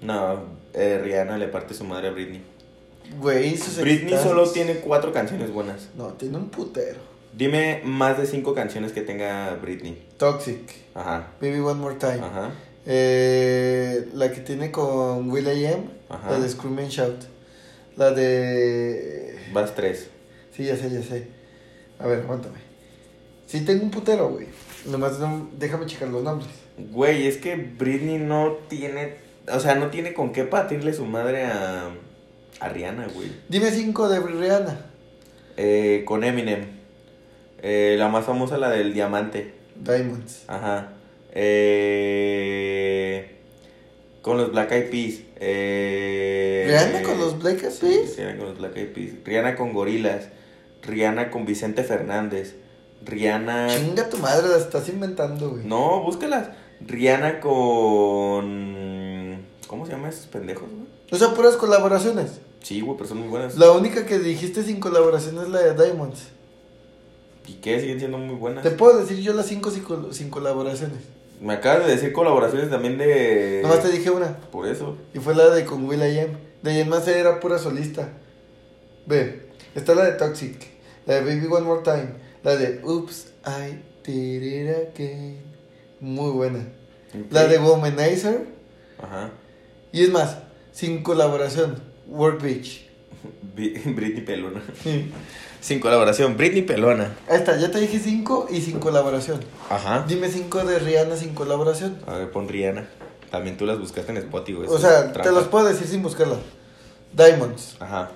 [0.01, 0.41] No,
[0.72, 2.43] eh, Rihanna le parte su madre a Britney.
[3.18, 5.88] Güey, Britney solo tiene cuatro canciones buenas.
[5.96, 7.00] No, tiene un putero.
[7.32, 10.06] Dime más de cinco canciones que tenga Britney.
[10.16, 10.70] Toxic.
[10.94, 12.18] Ajá, Baby One More Time.
[12.20, 12.50] ajá.
[12.86, 15.84] Eh, la que tiene con Will I Am.
[16.08, 16.32] Ajá.
[16.32, 17.24] La de Scream and Shout.
[17.96, 19.38] La de.
[19.52, 20.08] Vas tres.
[20.56, 21.28] Sí, ya sé, ya sé.
[21.98, 22.58] A ver, aguántame.
[23.46, 24.46] Sí, tengo un putero, güey.
[24.86, 26.48] Nomás no- déjame checar los nombres.
[26.78, 29.14] Güey, es que Britney no tiene.
[29.52, 31.90] O sea, no tiene con qué patirle su madre a.
[32.59, 33.30] a Rihanna, güey.
[33.48, 34.86] Dime cinco de Rihanna.
[35.57, 36.66] Eh, con Eminem.
[37.62, 39.55] Eh, la más famosa, la del diamante.
[39.76, 40.44] Diamonds.
[40.48, 40.94] Ajá.
[41.32, 42.51] Eh,
[44.22, 45.20] con los Black Eyed Peas.
[45.36, 48.16] Eh, ¿Rihanna con los Black Eyed sí, Peas?
[48.16, 49.12] Rihanna con los Black Eyed Peas.
[49.24, 50.28] Rihanna con Gorilas.
[50.82, 52.57] Rihanna con Vicente Fernández.
[53.05, 53.68] Rihanna.
[53.68, 55.64] Chinga tu madre, la estás inventando, güey.
[55.64, 56.48] No, búscalas.
[56.80, 58.51] Rihanna con.
[59.66, 60.86] ¿Cómo se llaman esos pendejos, güey?
[61.11, 62.40] O sea, puras colaboraciones.
[62.62, 63.56] Sí, güey, pero son muy buenas.
[63.56, 66.28] La única que dijiste sin colaboración es la de Diamonds.
[67.46, 67.80] ¿Y qué?
[67.80, 68.62] Siguen siendo muy buenas.
[68.62, 70.98] Te puedo decir yo las cinco sin, col- sin colaboraciones.
[71.40, 73.61] Me acabas de decir colaboraciones también de.
[73.62, 74.36] Nomás te dije una.
[74.52, 74.96] Por eso.
[75.14, 76.30] Y fue la de con Will I Am.
[76.62, 78.11] De ahí en más era pura solista.
[79.06, 80.54] Ve, está la de Toxic,
[81.06, 82.11] la de Baby One More Time,
[82.44, 85.38] la de Oops, I did it again.
[86.00, 86.66] Muy buena.
[87.30, 88.46] La de Womanizer.
[89.02, 89.30] Ajá.
[89.92, 90.36] Y es más,
[90.80, 91.76] sin colaboración,
[92.06, 92.86] Work Beach.
[93.54, 94.62] Britney Pelona.
[95.60, 97.14] Sin colaboración, Britney Pelona.
[97.28, 99.40] Ahí está, ya te dije cinco y sin colaboración.
[99.68, 100.06] Ajá.
[100.08, 101.98] Dime cinco de Rihanna sin colaboración.
[102.06, 102.88] A ver, pon Rihanna.
[103.30, 104.68] También tú las buscaste en Spotify, güey.
[104.70, 106.36] O sea, te los puedo decir sin buscarla.
[107.12, 107.76] Diamonds.
[107.78, 108.10] Ajá.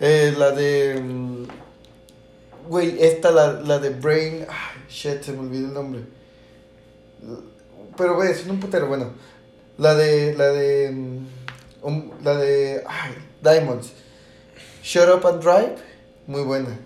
[0.00, 0.98] Eh, la de.
[1.02, 1.44] mm,
[2.68, 4.46] Güey, esta, la, la de Brain.
[4.48, 6.00] Ay, shit, se me olvidó el nombre.
[7.96, 9.10] Pero, güey, es un putero, bueno.
[9.76, 10.34] La de.
[10.34, 11.20] La de.
[12.22, 12.82] La de.
[12.86, 13.12] Ay,
[13.42, 13.92] Diamonds.
[14.82, 15.76] Shut Up and Drive.
[16.26, 16.78] Muy buena.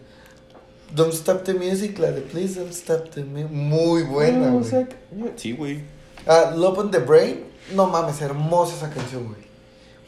[0.94, 3.50] Don't Stop the Music, la de Please Don't Stop the Music.
[3.50, 4.64] Muy buena, No, güey.
[4.64, 4.88] o sea,
[5.36, 5.82] Sí, güey.
[6.26, 7.44] Ah, Love on the Brain.
[7.74, 9.40] No mames, hermosa esa canción, güey.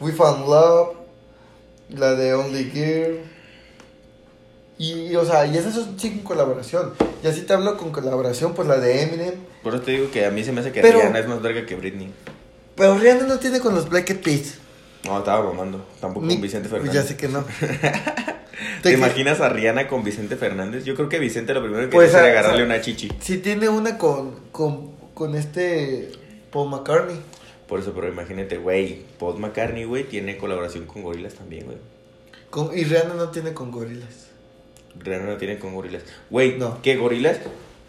[0.00, 0.96] We Found Love.
[1.90, 3.18] La de Only Girl.
[4.78, 6.92] Y, y, o sea, y esas son sí con colaboración.
[7.22, 9.34] Y así te hablo con colaboración, pues la de Eminem.
[9.62, 11.40] Por eso te digo que a mí se me hace que Pero- Rihanna es más
[11.40, 12.12] verga que Britney.
[12.76, 14.54] Pero Rihanna no tiene con los Black Eyed Peas.
[15.06, 15.86] No, estaba mamando.
[16.00, 17.02] Tampoco Ni- con Vicente pues Fernández.
[17.02, 17.44] Ya sé que no.
[18.82, 20.84] ¿Te imaginas a Rihanna con Vicente Fernández?
[20.84, 23.10] Yo creo que Vicente lo primero que Pues, hace a- era agarrarle a- una chichi.
[23.20, 26.10] Si tiene una con, con, con este
[26.50, 27.16] Paul McCartney.
[27.68, 29.02] Por eso, pero imagínate, güey.
[29.18, 31.78] Paul McCartney, güey, tiene colaboración con Gorilas también, güey.
[32.50, 34.26] Con, y Rihanna no tiene con Gorillaz.
[34.98, 36.02] Rihanna no tiene con Gorilas.
[36.30, 36.80] Güey, No.
[36.82, 37.38] ¿qué Gorilas?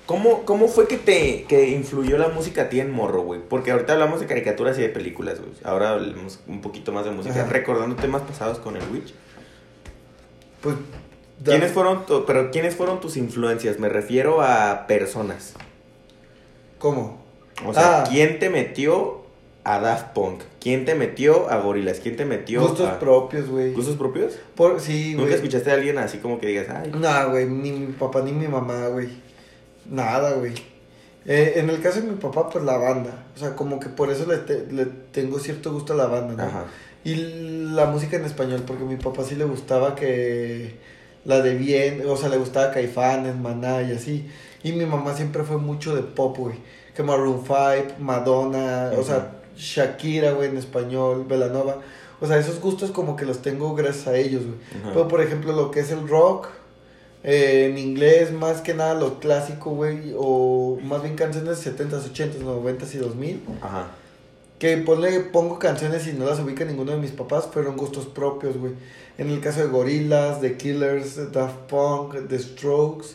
[0.07, 3.39] ¿Cómo, ¿Cómo fue que te que influyó la música a ti en morro, güey?
[3.47, 5.51] Porque ahorita hablamos de caricaturas y de películas, güey.
[5.63, 7.41] Ahora hablamos un poquito más de música.
[7.41, 7.49] Ajá.
[7.51, 9.13] Recordando temas pasados con el Witch.
[10.61, 10.75] Pues.
[11.39, 13.79] da- ¿Quiénes fueron, pero ¿quiénes fueron tus influencias?
[13.79, 15.53] Me refiero a personas.
[16.79, 17.21] ¿Cómo?
[17.65, 18.03] O sea, Ah.
[18.09, 19.23] ¿quién te metió
[19.63, 20.41] a Daft Punk?
[20.61, 21.99] ¿Quién te metió a Gorilas?
[21.99, 22.99] ¿Quién te metió Gustos a...
[22.99, 23.73] propios, güey.
[23.73, 24.37] ¿Gustos propios?
[24.55, 25.23] Por, sí, güey.
[25.25, 28.31] ¿Nunca escuchaste a alguien así como que digas, ay, No, güey, ni mi papá ni
[28.31, 29.09] mi mamá, güey.
[29.89, 30.53] Nada, güey.
[31.25, 33.25] Eh, en el caso de mi papá, pues la banda.
[33.35, 36.35] O sea, como que por eso le, te- le tengo cierto gusto a la banda,
[36.35, 36.43] ¿no?
[36.43, 36.65] Ajá.
[37.03, 37.15] Y
[37.73, 40.75] la música en español, porque a mi papá sí le gustaba que
[41.25, 44.29] la de bien, o sea, le gustaba Caifanes, Maná y así.
[44.63, 46.55] Y mi mamá siempre fue mucho de pop, güey.
[46.95, 51.77] Que Maroon 5, Madonna, o sea, Shakira, güey, en español, Belanova.
[52.19, 54.57] O sea, esos gustos como que los tengo gracias a ellos, güey.
[54.93, 56.47] Pero, por ejemplo, lo que es el rock,
[57.29, 62.13] eh, en inglés, más que nada lo clásico, güey, o más bien canciones de 70s,
[62.13, 63.41] 80s, 90s y 2000.
[63.61, 63.87] Ajá.
[64.59, 68.55] Que ponle, pongo canciones y no las ubica ninguno de mis papás, fueron gustos propios,
[68.57, 68.71] güey.
[69.17, 73.07] En el caso de Gorillaz, The Killers, Daft Punk, The Strokes,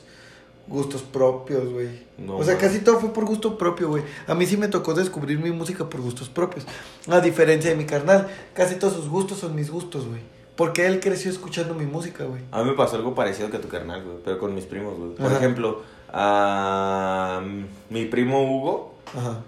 [0.68, 1.88] gustos propios, güey.
[2.18, 4.02] No o sea, casi todo fue por gusto propio, güey.
[4.26, 6.66] A mí sí me tocó descubrir mi música por gustos propios.
[7.08, 10.20] A diferencia de mi carnal, casi todos sus gustos son mis gustos, güey.
[10.62, 12.40] Porque él creció escuchando mi música, güey.
[12.52, 14.96] A mí me pasó algo parecido que a tu carnal, güey, pero con mis primos,
[14.96, 15.10] güey.
[15.16, 15.38] Por Ajá.
[15.38, 15.82] ejemplo,
[16.12, 17.42] a
[17.90, 19.40] mi primo Hugo, Ajá,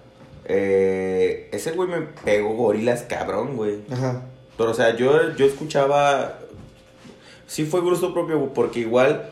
[0.44, 3.82] eh, ese güey me pegó gorilas cabrón, güey.
[3.92, 4.22] ajá.
[4.58, 6.38] Pero, o sea, yo, yo escuchaba.
[7.46, 9.30] Sí fue gusto propio, porque igual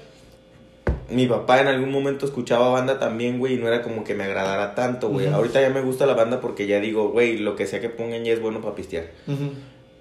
[1.11, 4.22] mi papá en algún momento escuchaba banda también, güey, y no era como que me
[4.22, 5.26] agradara tanto, güey.
[5.26, 8.22] Ahorita ya me gusta la banda porque ya digo, güey, lo que sea que pongan
[8.24, 9.07] ya es bueno para pistear.
[9.26, 9.51] ujú.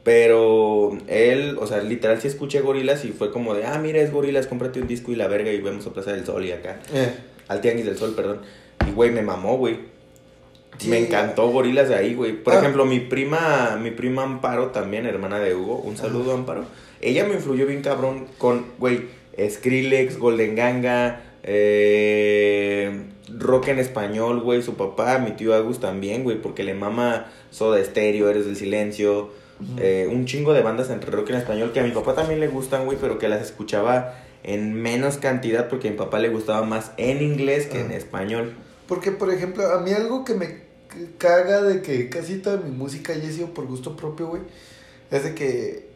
[0.03, 4.11] Pero él, o sea, literal sí escuché gorilas y fue como de, ah, mira, es
[4.11, 6.79] gorilas, cómprate un disco y la verga y vemos a Plaza del Sol y acá.
[6.93, 7.13] Eh,
[7.47, 8.39] Al Tianguis del Sol, perdón.
[8.87, 9.77] Y, güey, me mamó, güey.
[10.79, 10.89] Sí.
[10.89, 12.33] Me encantó Gorilas de ahí, güey.
[12.33, 12.59] Por Ah.
[12.59, 15.75] ejemplo, mi prima, mi prima Amparo también, hermana de Hugo.
[15.77, 16.65] Un saludo, Amparo.
[17.01, 19.01] Ella me influyó bien cabrón con, güey,
[19.49, 22.91] Skrillex, Golden Ganga, eh,
[23.37, 24.61] rock en español, güey.
[24.63, 29.29] Su papá, mi tío Agus también, güey, porque le mama Soda Stereo, Eres del Silencio.
[29.77, 32.47] Eh, un chingo de bandas entre rock en español que a mi papá también le
[32.47, 36.63] gustan, güey, pero que las escuchaba en menos cantidad porque a mi papá le gustaba
[36.63, 37.95] más en inglés que en Ah.
[37.95, 38.53] español.
[38.87, 40.61] Porque, por ejemplo, a mí algo que me
[41.17, 44.41] caga de que casi toda mi música haya sido por gusto propio, güey,
[45.11, 45.87] es de que,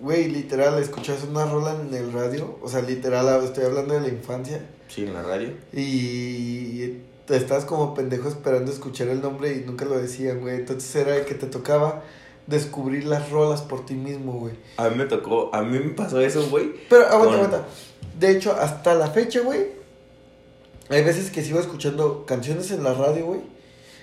[0.00, 4.08] güey, literal, escuchas una rola en el radio, o sea, literal, estoy hablando de la
[4.08, 5.50] infancia, Sí, en la radio.
[5.72, 10.56] y te estás como pendejo esperando escuchar el nombre y nunca lo decían, güey.
[10.56, 12.02] Entonces era de que te tocaba
[12.46, 14.54] descubrir las rolas por ti mismo, güey.
[14.76, 16.72] A mí me tocó, a mí me pasó eso, güey.
[16.88, 17.64] Pero, aguanta, Con- aguanta.
[18.18, 19.66] De hecho, hasta la fecha, güey,
[20.88, 23.40] hay veces que sigo escuchando canciones en la radio, güey,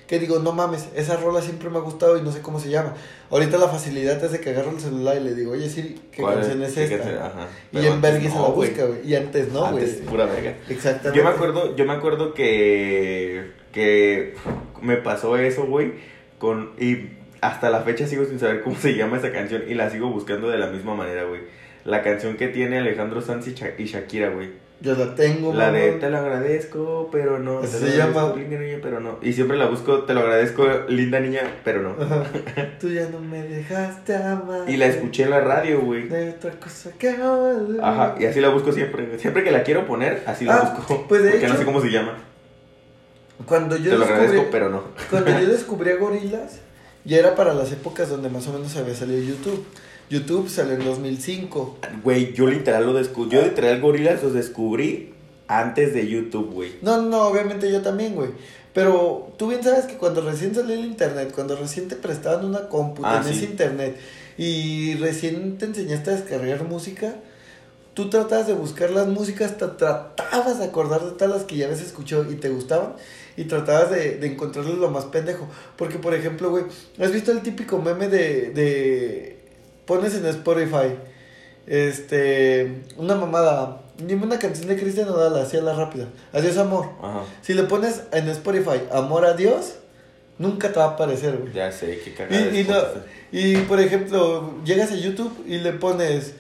[0.08, 2.70] que digo, no mames, esa rola siempre me ha gustado y no sé cómo se
[2.70, 2.94] llama.
[3.32, 6.22] Ahorita la facilidad es de que agarro el celular y le digo, oye, Siri, ¿qué
[6.22, 7.26] ¿Cuál canción es ¿Qué esta?
[7.26, 7.48] Ajá.
[7.72, 8.70] Y en antes Bergui se no, la güey.
[8.70, 9.08] busca, güey.
[9.10, 9.84] Y antes no, güey.
[9.86, 10.58] Antes pura verga.
[10.68, 11.18] Exactamente.
[11.18, 14.36] Yo me acuerdo, yo me acuerdo que, que
[14.82, 15.94] me pasó eso, güey,
[16.38, 19.89] con, y hasta la fecha sigo sin saber cómo se llama esa canción y la
[19.89, 21.41] sigo buscando de la misma manera, güey.
[21.86, 24.64] la canción que tiene Alejandro Sanz y, Sha- y Shakira, güey.
[24.82, 27.60] Yo la tengo, La de te lo agradezco, pero no.
[27.60, 28.34] Te se llama.
[28.36, 29.18] linda niña, pero no.
[29.22, 31.96] Y siempre la busco, te lo agradezco, linda niña, pero no.
[32.04, 32.24] Ajá.
[32.82, 34.70] Tú ya no me dejaste amar.
[34.70, 36.10] Y la escuché en la radio, güey.
[36.10, 37.16] De otra cosa que.
[37.82, 39.18] Ajá, y así la busco siempre.
[39.20, 41.06] Siempre que la quiero poner, así la Ah, busco.
[41.08, 42.18] pues de porque no sé cómo se llama.
[43.46, 44.84] Cuando yo Te lo descubrí, agradezco, pero no.
[45.10, 46.60] cuando yo descubrí a Gorilas,
[47.06, 49.64] ya era para las épocas donde más o menos había salido YouTube.
[50.10, 51.78] YouTube salió en 2005.
[52.04, 53.32] Güey, yo literal lo descubrí.
[53.32, 55.14] Yo literal gorilas los descubrí
[55.47, 56.72] antes de YouTube, güey.
[56.82, 58.30] No, no, obviamente yo también, güey.
[58.74, 62.68] Pero tú bien sabes que cuando recién salió el internet, cuando recién te prestaban una
[62.70, 63.45] compu, Ah, tenías sí.
[63.45, 63.97] internet
[64.38, 67.14] y recién te enseñaste a descargar música,
[67.93, 71.66] tú tratabas de buscar las músicas, te tratabas de acordar de todas las que ya
[71.66, 72.93] habías escuchado y te gustaban
[73.36, 75.48] y tratabas de, de encontrarles lo más pendejo.
[75.78, 76.66] Porque, por ejemplo, güey,
[77.00, 79.38] ¿has visto el típico meme de, de...
[79.86, 80.96] pones en Spotify,
[81.66, 86.90] este, una mamada, dime una canción de Cristian Nodal, así a la rápida, Adiós Amor.
[87.02, 87.24] Ajá.
[87.42, 89.76] Si le pones en Spotify Amor a Dios,
[90.38, 91.54] nunca te va a aparecer, güey.
[91.54, 92.52] Ya sé, qué cagada.
[92.52, 93.06] Y, y, es no, Spotify.
[93.32, 96.36] y por ejemplo, llegas a YouTube y le pones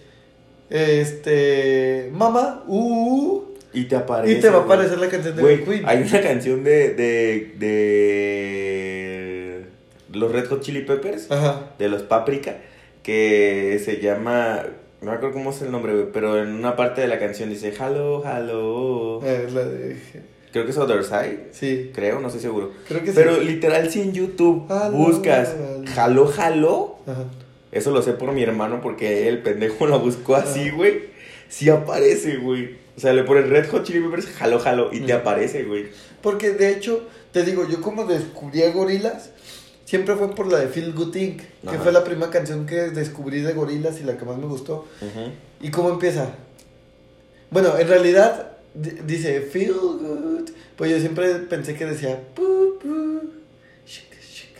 [0.69, 4.33] este mamá, uh, uh, Y te aparece.
[4.33, 5.83] y te va a aparecer la canción de Güey, Queen.
[5.85, 7.53] hay una canción de, de,
[8.43, 9.65] de
[10.11, 11.71] los Red Hot Chili Peppers, Ajá.
[11.79, 12.57] de los Paprika,
[13.01, 14.63] que se llama,
[15.01, 17.49] no me acuerdo cómo es el nombre, güey, pero en una parte de la canción
[17.49, 19.97] dice, hello, hello, Eh, la de-
[20.51, 22.71] creo que es Other Side, sí, creo, no estoy seguro.
[22.87, 23.13] creo que sí.
[23.15, 25.55] Pero literal, si en YouTube Hello, buscas
[25.97, 27.23] hello, hello, Ajá.
[27.71, 31.11] eso lo sé por mi hermano porque el pendejo lo buscó así, güey.
[31.49, 32.82] Sí aparece, güey.
[32.95, 35.87] O sea, le pones Red Hot Chili Peppers, jalo, jalo, y te aparece, güey.
[36.21, 39.31] Porque de hecho, te digo, yo como descubrí a Gorilas,
[39.85, 41.79] siempre fue por la de Feel Good Inc., que Ajá.
[41.79, 44.85] fue la primera canción que descubrí de Gorilas y la que más me gustó.
[45.61, 46.29] ¿Y cómo empieza?
[47.49, 50.49] Bueno, en realidad di- dice feel good.
[50.75, 53.21] Pues yo siempre pensé que decía pu, pu,
[53.85, 54.55] shik, shik,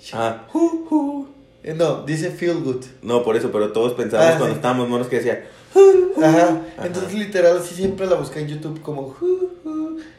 [0.00, 0.14] shik.
[0.14, 1.28] Ah, hu, hu.
[1.62, 2.84] Eh, No, dice feel good.
[3.02, 4.58] No, por eso, pero todos pensábamos Ah, cuando sí.
[4.58, 5.46] estábamos monos que decía,
[6.22, 6.62] Ajá.
[6.82, 9.16] Entonces literal así siempre la busqué en YouTube como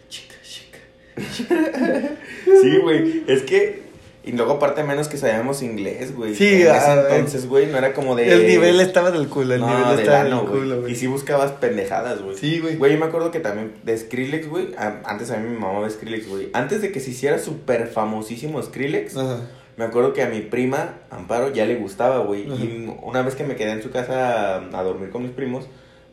[0.10, 0.80] chica, chica.
[2.62, 3.24] sí, güey.
[3.28, 3.84] Es que,
[4.24, 6.36] y luego aparte menos que sabíamos inglés, güey.
[6.36, 8.32] Sí, en ah, ese entonces, güey, no era como de.
[8.32, 10.48] El nivel estaba del culo, el no, nivel estaba del güey.
[10.48, 10.96] culo, Y güey.
[10.96, 12.38] si buscabas pendejadas, güey.
[12.38, 12.76] Sí, güey.
[12.78, 14.70] Güey, yo me acuerdo que también de Skrillex, güey.
[14.78, 16.50] Antes a mí mi mamá de Skrillex, güey.
[16.54, 19.42] Antes de que se hiciera súper famosísimo Skrillex, Ajá.
[19.80, 22.42] Me acuerdo que a mi prima, Amparo, ya le gustaba, güey.
[22.42, 25.70] Y una vez que me quedé en su casa a dormir con mis primos,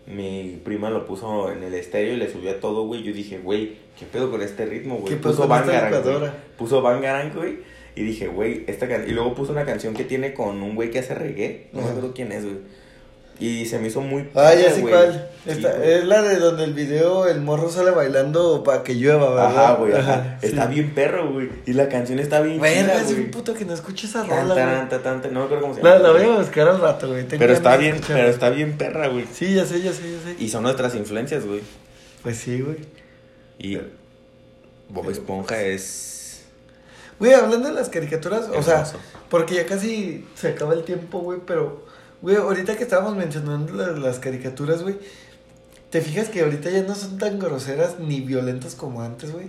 [0.06, 3.02] mi prima lo puso en el estéreo y le subió a todo, güey.
[3.02, 5.08] Yo dije, güey, ¿qué pedo con este ritmo, güey?
[5.08, 6.30] ¿Qué pasó Puso Bangarang, güey.
[6.56, 7.58] Puso Bangarang, güey.
[7.96, 9.02] Y dije, güey, esta can...
[9.08, 11.66] Y luego puso una canción que tiene con un güey que hace reggae.
[11.72, 12.58] No me acuerdo quién es, güey.
[13.39, 14.30] Y se me hizo muy...
[14.34, 15.28] Ah, ya sé cuál.
[15.45, 19.47] Esta- es la de donde el video el morro sale bailando para que llueva, ¿verdad?
[19.47, 20.39] Ajá, güey, ajá.
[20.41, 21.51] Está bien perro, güey.
[21.66, 24.89] Y la canción está bien Verga, chida, es un puto que no escucha esa rola,
[24.89, 26.03] tan, tan, no me acuerdo cómo se La, llama.
[26.05, 26.34] la voy güey.
[26.34, 27.24] a buscar al rato, güey.
[27.28, 28.16] Tengo Pero está bien, escuchar.
[28.16, 29.26] pero está bien perra, güey.
[29.32, 30.43] Sí, ya sé, ya sé, ya sé.
[30.43, 31.61] Y son nuestras influencias, güey.
[32.22, 32.78] Pues sí, güey.
[33.59, 33.78] Y
[34.89, 36.43] Bob Esponja es...
[37.18, 38.84] Güey, hablando de las caricaturas, o sea,
[39.30, 41.84] porque ya casi se acaba el tiempo, güey, pero,
[42.22, 44.96] güey, ahorita que estábamos mencionando la- las, caricaturas, güey,
[45.90, 49.46] ¿te fijas que ahorita ya no son tan groseras ni violentas como antes, güey?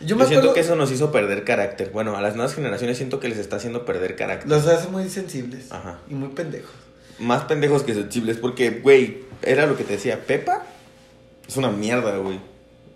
[0.00, 1.90] Yo Yo, me siento acuerdo, que eso nos hizo perder carácter.
[1.90, 4.48] Bueno, a las nuevas generaciones siento que les está haciendo perder carácter.
[4.48, 5.98] los hace muy sensibles Ajá.
[6.10, 6.70] y muy pendejos.
[7.18, 10.64] Más pendejos que sensibles, porque, güey, era lo que te decía, Pepa
[11.48, 12.40] es una mierda, güey.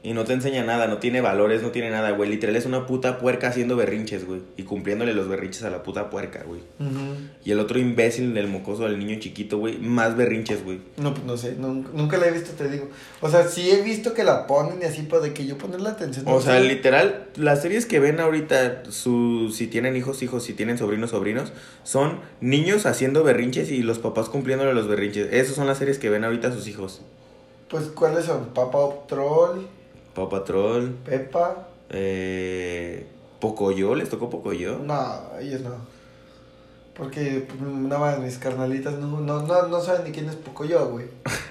[0.02, 2.30] Y no te enseña nada, no tiene valores, no tiene nada, güey.
[2.30, 4.40] Literal es una puta puerca haciendo berrinches, güey.
[4.56, 6.62] Y cumpliéndole los berrinches a la puta puerca, güey.
[7.44, 10.80] Y el otro imbécil del mocoso del niño chiquito, güey, más berrinches, güey.
[10.96, 12.88] No, pues no sé, nunca, nunca la he visto, te digo.
[13.20, 15.90] O sea, sí he visto que la ponen y así, pero de que yo ponerle
[15.90, 16.26] atención.
[16.26, 16.66] O no sea, sé.
[16.66, 21.52] literal, las series que ven ahorita, su, si tienen hijos, hijos, si tienen sobrinos, sobrinos,
[21.82, 25.30] son niños haciendo berrinches y los papás cumpliéndole los berrinches.
[25.30, 27.02] Esas son las series que ven ahorita sus hijos.
[27.68, 28.46] Pues, ¿cuáles son?
[28.54, 29.60] Papa Troll,
[30.20, 31.68] Paw Patrol, Pepa.
[31.88, 33.06] eh,
[33.40, 34.78] Pocoyo, ¿les tocó Pocoyo?
[34.78, 35.76] No, ellos no.
[36.94, 41.06] Porque nada más mis carnalitas no, no, no, no saben ni quién es Pocoyo, güey.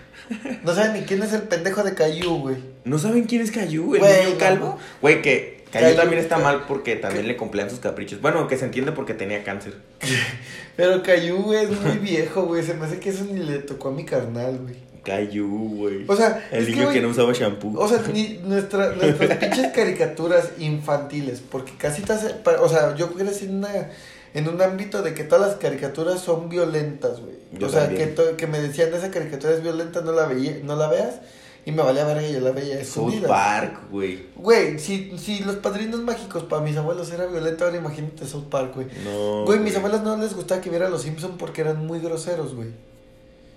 [0.64, 2.58] No saben ni quién es el pendejo de Caillou, güey.
[2.84, 4.78] ¿No saben quién es Cayu, el Güey, niño calvo?
[5.02, 8.22] Güey, que Cayu también está mal porque también le cumplían sus caprichos.
[8.22, 9.74] Bueno, que se entiende porque tenía cáncer.
[10.76, 12.64] Pero Caillou es muy viejo, güey.
[12.64, 14.76] Se me hace que eso ni le tocó a mi carnal, güey.
[15.10, 16.06] Cayu, güey.
[16.08, 17.78] O sea, el que, niño que, no usaba shampoo.
[17.78, 23.12] O sea, ni nuestra, nuestras pinches caricaturas infantiles, porque casi te hace, o sea, yo
[23.14, 23.90] crecí en una,
[24.34, 27.40] en un ámbito de que todas las caricaturas son violentas, güey.
[27.64, 28.16] O sea, que, también.
[28.16, 31.16] to- que me decían esa caricatura es violenta, no la veía, no la veas.
[31.66, 33.14] Y me valía verga, yo la veía South.
[33.28, 34.28] Park, güey.
[34.36, 38.76] Güey, si, si los padrinos mágicos para mis abuelos era violento, ahora imagínate South Park,
[38.76, 38.88] güey.
[39.04, 39.44] No.
[39.46, 42.70] Güey, mis abuelos no les gustaba que viera los Simpsons porque eran muy groseros, güey.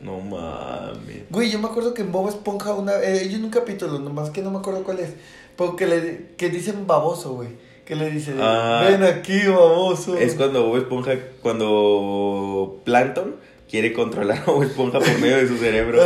[0.02, 1.22] No mames.
[1.30, 3.00] Güey, yo me acuerdo que en Bob Esponja una...
[3.02, 5.10] Eh, yo en un capítulo, nomás que no me acuerdo cuál es.
[5.56, 7.48] Porque le, que dicen baboso, güey.
[7.84, 8.84] Que le dice, Ah.
[8.88, 10.16] ven aquí, baboso.
[10.16, 13.36] Es cuando Bob Esponja, cuando Plankton
[13.70, 15.98] quiere controlar a Bob Esponja por medio de su cerebro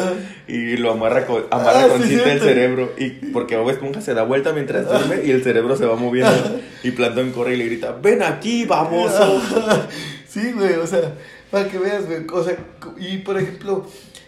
[0.47, 4.01] y lo amarra con, amarra Ah, con sí, cinta el cerebro y porque Bob Esponja
[4.01, 7.57] se da vuelta mientras duerme y el cerebro se va moviendo y Plankton corre y
[7.57, 9.41] le grita, ven aquí, baboso.
[10.29, 11.15] sí, güey, o sea,
[11.51, 12.27] para que veas, güey.
[12.33, 12.57] O sea,
[12.99, 13.87] y por ejemplo,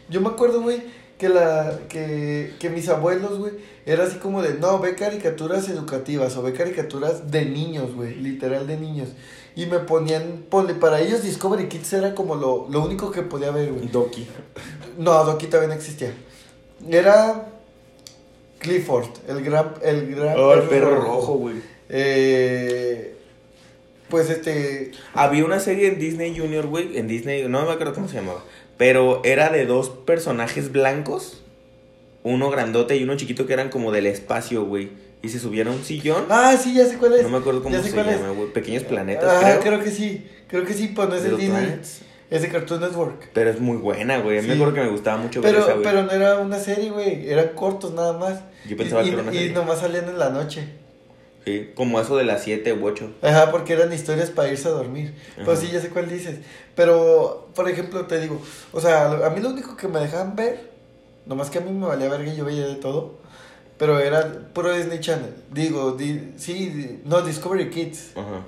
[0.08, 0.82] yo me acuerdo, güey,
[1.18, 3.52] que la que, que mis abuelos, güey,
[3.84, 8.66] era así como de, no, ve caricaturas educativas o ve caricaturas de niños, güey, literal
[8.66, 9.08] de niños.
[9.56, 13.50] Y me ponían, ponle, para ellos Discovery Kids era como lo, lo único que podía
[13.50, 13.88] ver, güey.
[13.88, 14.26] Doki.
[14.96, 16.12] No, Doki todavía no existía.
[16.88, 17.48] Era
[18.60, 21.56] Clifford, el gran, el gran Oh, el perro rojo, güey.
[21.88, 23.17] Eh,
[24.08, 28.08] pues este, Había una serie en Disney Junior, güey, en Disney, no me acuerdo cómo
[28.08, 28.42] se llamaba,
[28.76, 31.42] pero era de dos personajes blancos,
[32.22, 34.90] uno grandote y uno chiquito que eran como del espacio, güey,
[35.22, 36.26] y se subían a un sillón.
[36.30, 37.22] ah, sí, ya sé cuál es.
[37.22, 39.82] no me acuerdo cómo se llama, güey, Pequeños Planetas, Ah, creo.
[39.82, 42.00] que sí, creo que sí, pues no es de Little Disney, Planets.
[42.30, 43.30] es de Cartoon Network.
[43.32, 44.38] Pero es muy buena, güey.
[44.38, 44.48] A mí Sí.
[44.48, 45.84] me acuerdo que me gustaba mucho ver Pero, esa, güey.
[45.84, 48.40] pero no era una serie, güey, eran cortos nada más.
[48.68, 49.54] Yo pensaba y, que era una y- y serie.
[49.54, 50.68] nomás salían en la noche.
[51.48, 53.10] Sí, como eso de las 7 u 8.
[53.22, 55.14] Ajá, porque eran historias para irse a dormir.
[55.44, 55.66] Pues Ajá.
[55.66, 56.40] sí, ya sé cuál dices.
[56.74, 58.40] Pero, por ejemplo, te digo,
[58.72, 60.70] o sea, a mí lo único que me dejaban ver,
[61.26, 63.14] nomás que a mí me valía verga y yo veía de todo,
[63.78, 65.32] pero era puro Disney Channel.
[65.50, 68.44] Digo, di- sí, di- no, Discovery Kids, Ajá.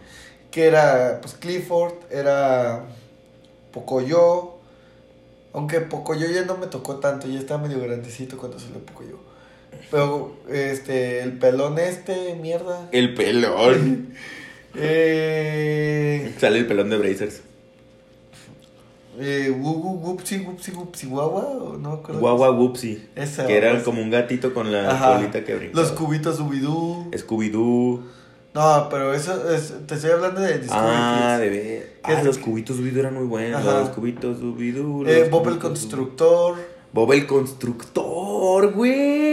[0.50, 2.84] que era, pues, Clifford, era
[3.72, 4.54] Pocoyo,
[5.52, 9.18] aunque Pocoyo ya no me tocó tanto, ya estaba medio grandecito cuando salió Pocoyo.
[9.90, 12.88] Pero, este, el pelón este, mierda.
[12.92, 14.14] El pelón.
[14.76, 16.32] Eh...
[16.38, 17.40] Sale el pelón de Brazers.
[19.18, 22.20] Eh, gupsi, gupsi, gupsi, guagua, no acuerdo.
[22.20, 23.00] Guagua Whoopsie.
[23.16, 25.16] Esa, Que era como un gatito con la Ajá.
[25.16, 25.82] colita que brincaba.
[25.82, 27.10] Los cubitos Ubidú.
[27.12, 28.00] Scooby-Doo.
[28.54, 31.40] No, pero eso es, te estoy hablando de Discovery Ah, Kids.
[31.40, 31.92] de ver.
[32.04, 32.24] ¿Qué Ah, es?
[32.24, 33.60] los cubitos Scooby-Doo eran muy buenos.
[33.60, 33.80] Ajá.
[33.80, 35.06] Los cubitos Scooby-Doo.
[35.08, 36.54] Eh, Bob el Constructor.
[36.92, 39.29] Bob el Constructor, güey.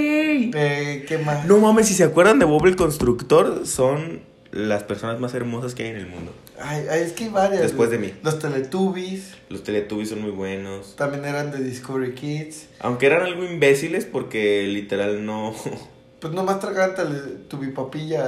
[0.53, 1.45] Eh, ¿Qué más?
[1.45, 4.21] No mames, si se acuerdan de Bob el Constructor, son
[4.51, 6.33] las personas más hermosas que hay en el mundo.
[6.59, 7.61] Ay, ay, es que hay varias.
[7.61, 8.13] Después de mí.
[8.23, 10.95] Los Teletubbies Los Teletubbies son muy buenos.
[10.95, 12.67] también eran de Discovery Kids.
[12.79, 15.53] Aunque eran algo imbéciles porque literal no...
[16.19, 18.27] Pues nomás tragaban Teletubipapilla.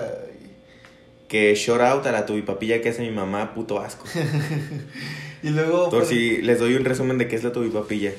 [1.28, 4.06] que shout out a la tubipapilla que hace mi mamá, puto asco.
[5.42, 5.90] Y luego.
[5.90, 8.12] Por pues, si les doy un resumen de qué es la tubipapilla.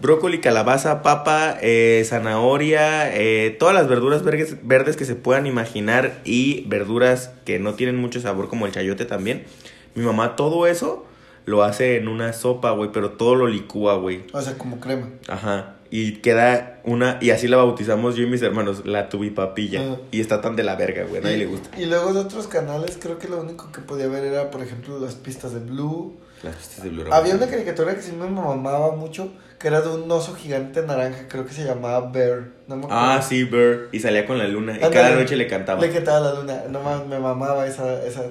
[0.00, 6.20] Brócoli, calabaza, papa, eh, zanahoria, eh, todas las verduras verdes, verdes que se puedan imaginar
[6.24, 9.44] y verduras que no tienen mucho sabor como el chayote también.
[9.94, 11.06] Mi mamá todo eso
[11.46, 14.24] lo hace en una sopa, güey, pero todo lo licúa, güey.
[14.32, 15.10] O sea, como crema.
[15.28, 15.76] Ajá.
[15.90, 19.98] Y queda una, y así la bautizamos yo y mis hermanos, la tubipapilla.
[20.10, 21.80] Y está tan de la verga, güey, a nadie y, le gusta.
[21.80, 24.98] Y luego de otros canales, creo que lo único que podía ver era, por ejemplo,
[24.98, 26.16] las pistas de Blue.
[26.42, 29.30] Las pistas de Blue Había una caricatura que sí me mamaba mucho,
[29.64, 32.48] que era de un oso gigante naranja, creo que se llamaba Bear.
[32.68, 33.02] No me acuerdo.
[33.02, 33.88] Ah, sí, Burr.
[33.92, 34.76] Y salía con la luna.
[34.76, 35.80] Y cada noche le cantaba.
[35.80, 36.64] Le cantaba la luna.
[36.68, 38.04] No mames, me mamaba esa.
[38.04, 38.24] esa,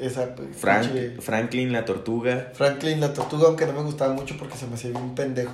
[0.00, 2.50] esa Frank, pinche- Franklin la tortuga.
[2.54, 5.52] Franklin la tortuga, aunque no me gustaba mucho porque se me hacía bien pendejo.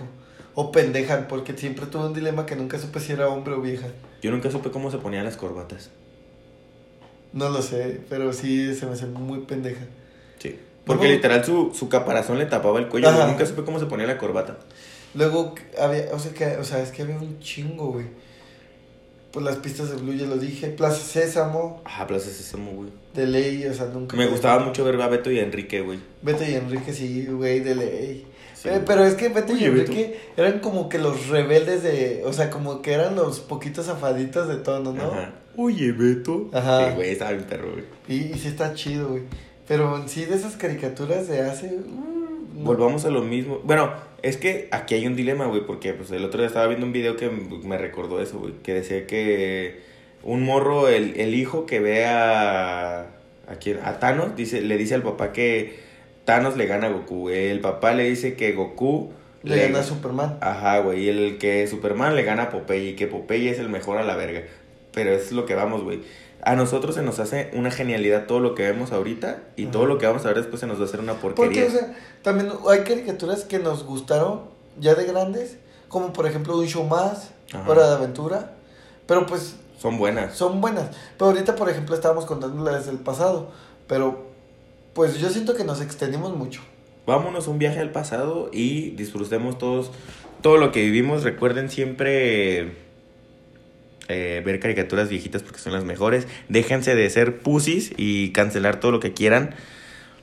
[0.54, 3.88] O pendeja, porque siempre tuve un dilema que nunca supe si era hombre o vieja.
[4.22, 5.90] Yo nunca supe cómo se ponían las corbatas.
[7.34, 9.82] No lo sé, pero sí se me hacía muy pendeja.
[10.38, 10.58] Sí.
[10.86, 13.10] Porque literal su, su caparazón le tapaba el cuello.
[13.10, 13.26] Ajá.
[13.26, 14.56] Nunca supe cómo se ponía la corbata.
[15.14, 18.06] Luego había, o sea, que, o sea, es que había un chingo, güey.
[19.32, 20.68] Pues las pistas de Blue ya lo dije.
[20.68, 22.90] Plaza Sésamo, Ah, Plaza Sésamo, güey.
[23.14, 24.16] de ley, o sea, nunca.
[24.16, 25.98] Me gustaba mucho ver a Beto y a Enrique, güey.
[26.22, 28.26] Beto y Enrique, sí, güey, de ley.
[28.54, 29.92] Sí, Eh, pero es que Beto y Beto.
[29.92, 32.22] Enrique eran como que los rebeldes de.
[32.26, 35.12] O sea, como que eran los poquitos afaditos de tono, ¿no?
[35.12, 35.32] Ajá.
[35.56, 36.50] Oye, Beto.
[36.52, 36.88] Ajá.
[36.90, 37.84] Sí, güey, estaba bien perro, güey.
[38.08, 39.22] Y, y sí está chido, güey.
[39.68, 41.70] Pero en sí, de esas caricaturas de hace.
[41.70, 42.19] no.
[42.64, 43.61] Volvamos a lo mismo.
[43.64, 43.92] Bueno,
[44.22, 46.92] es que aquí hay un dilema, güey, porque pues el otro día estaba viendo un
[46.92, 49.80] video que me recordó eso, güey, que decía que
[50.22, 53.06] un morro, el, el hijo que ve a
[53.50, 55.80] a quién, a Thanos, dice, le dice al papá que
[56.24, 59.11] Thanos le gana a Goku, el papá le dice que Goku
[59.42, 60.38] Le gana a Superman.
[60.40, 63.68] Ajá, güey, y el que Superman le gana a Popeye y que Popeye es el
[63.68, 64.42] mejor a la verga.
[64.92, 66.00] pero es lo que vamos, güey.
[66.43, 69.99] A nosotros se nos hace una genialidad todo lo que vemos ahorita y todo lo
[69.99, 71.64] que vamos a ver después se nos va a hacer una porquería.
[71.64, 74.43] Porque, o sea, también hay caricaturas que nos gustaron
[74.78, 75.57] ya de grandes,
[75.88, 77.68] como por ejemplo Un Show Más, Ajá.
[77.68, 78.53] Hora de Aventura,
[79.07, 80.34] pero pues Son buenas.
[80.34, 80.91] son buenas.
[81.18, 83.51] Pero ahorita, por ejemplo, estábamos contándolas del pasado,
[83.86, 84.30] pero
[84.95, 86.62] pues yo siento que nos extendimos mucho.
[87.07, 89.91] Vámonos un viaje al pasado y disfrutemos todos
[90.43, 91.22] todo lo que vivimos.
[91.24, 92.76] Recuerden siempre
[94.11, 96.26] eh, ver caricaturas viejitas porque son las mejores.
[96.48, 99.54] Déjense de ser pussies y cancelar todo lo que quieran.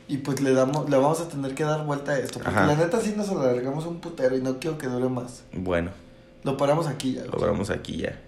[0.09, 2.39] Y pues le damos, le vamos a tener que dar vuelta a esto.
[2.39, 2.65] Porque Ajá.
[2.67, 5.43] la neta sí nos alargamos un putero y no quiero que dure más.
[5.53, 5.91] Bueno,
[6.43, 7.21] Lo paramos aquí ya.
[7.21, 7.31] güey.
[7.31, 8.19] logramos aquí ya.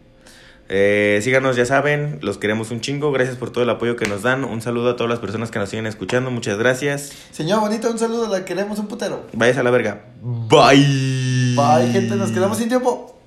[0.71, 3.11] Eh, síganos, ya saben, los queremos un chingo.
[3.11, 4.43] Gracias por todo el apoyo que nos dan.
[4.43, 6.29] Un saludo a todas las personas que nos siguen escuchando.
[6.31, 7.11] Muchas gracias.
[7.31, 9.25] Señora bonita, un saludo, la queremos un putero.
[9.33, 10.05] Vayas a la verga.
[10.21, 11.55] Bye.
[11.55, 13.18] Bye, gente, nos quedamos sin tiempo.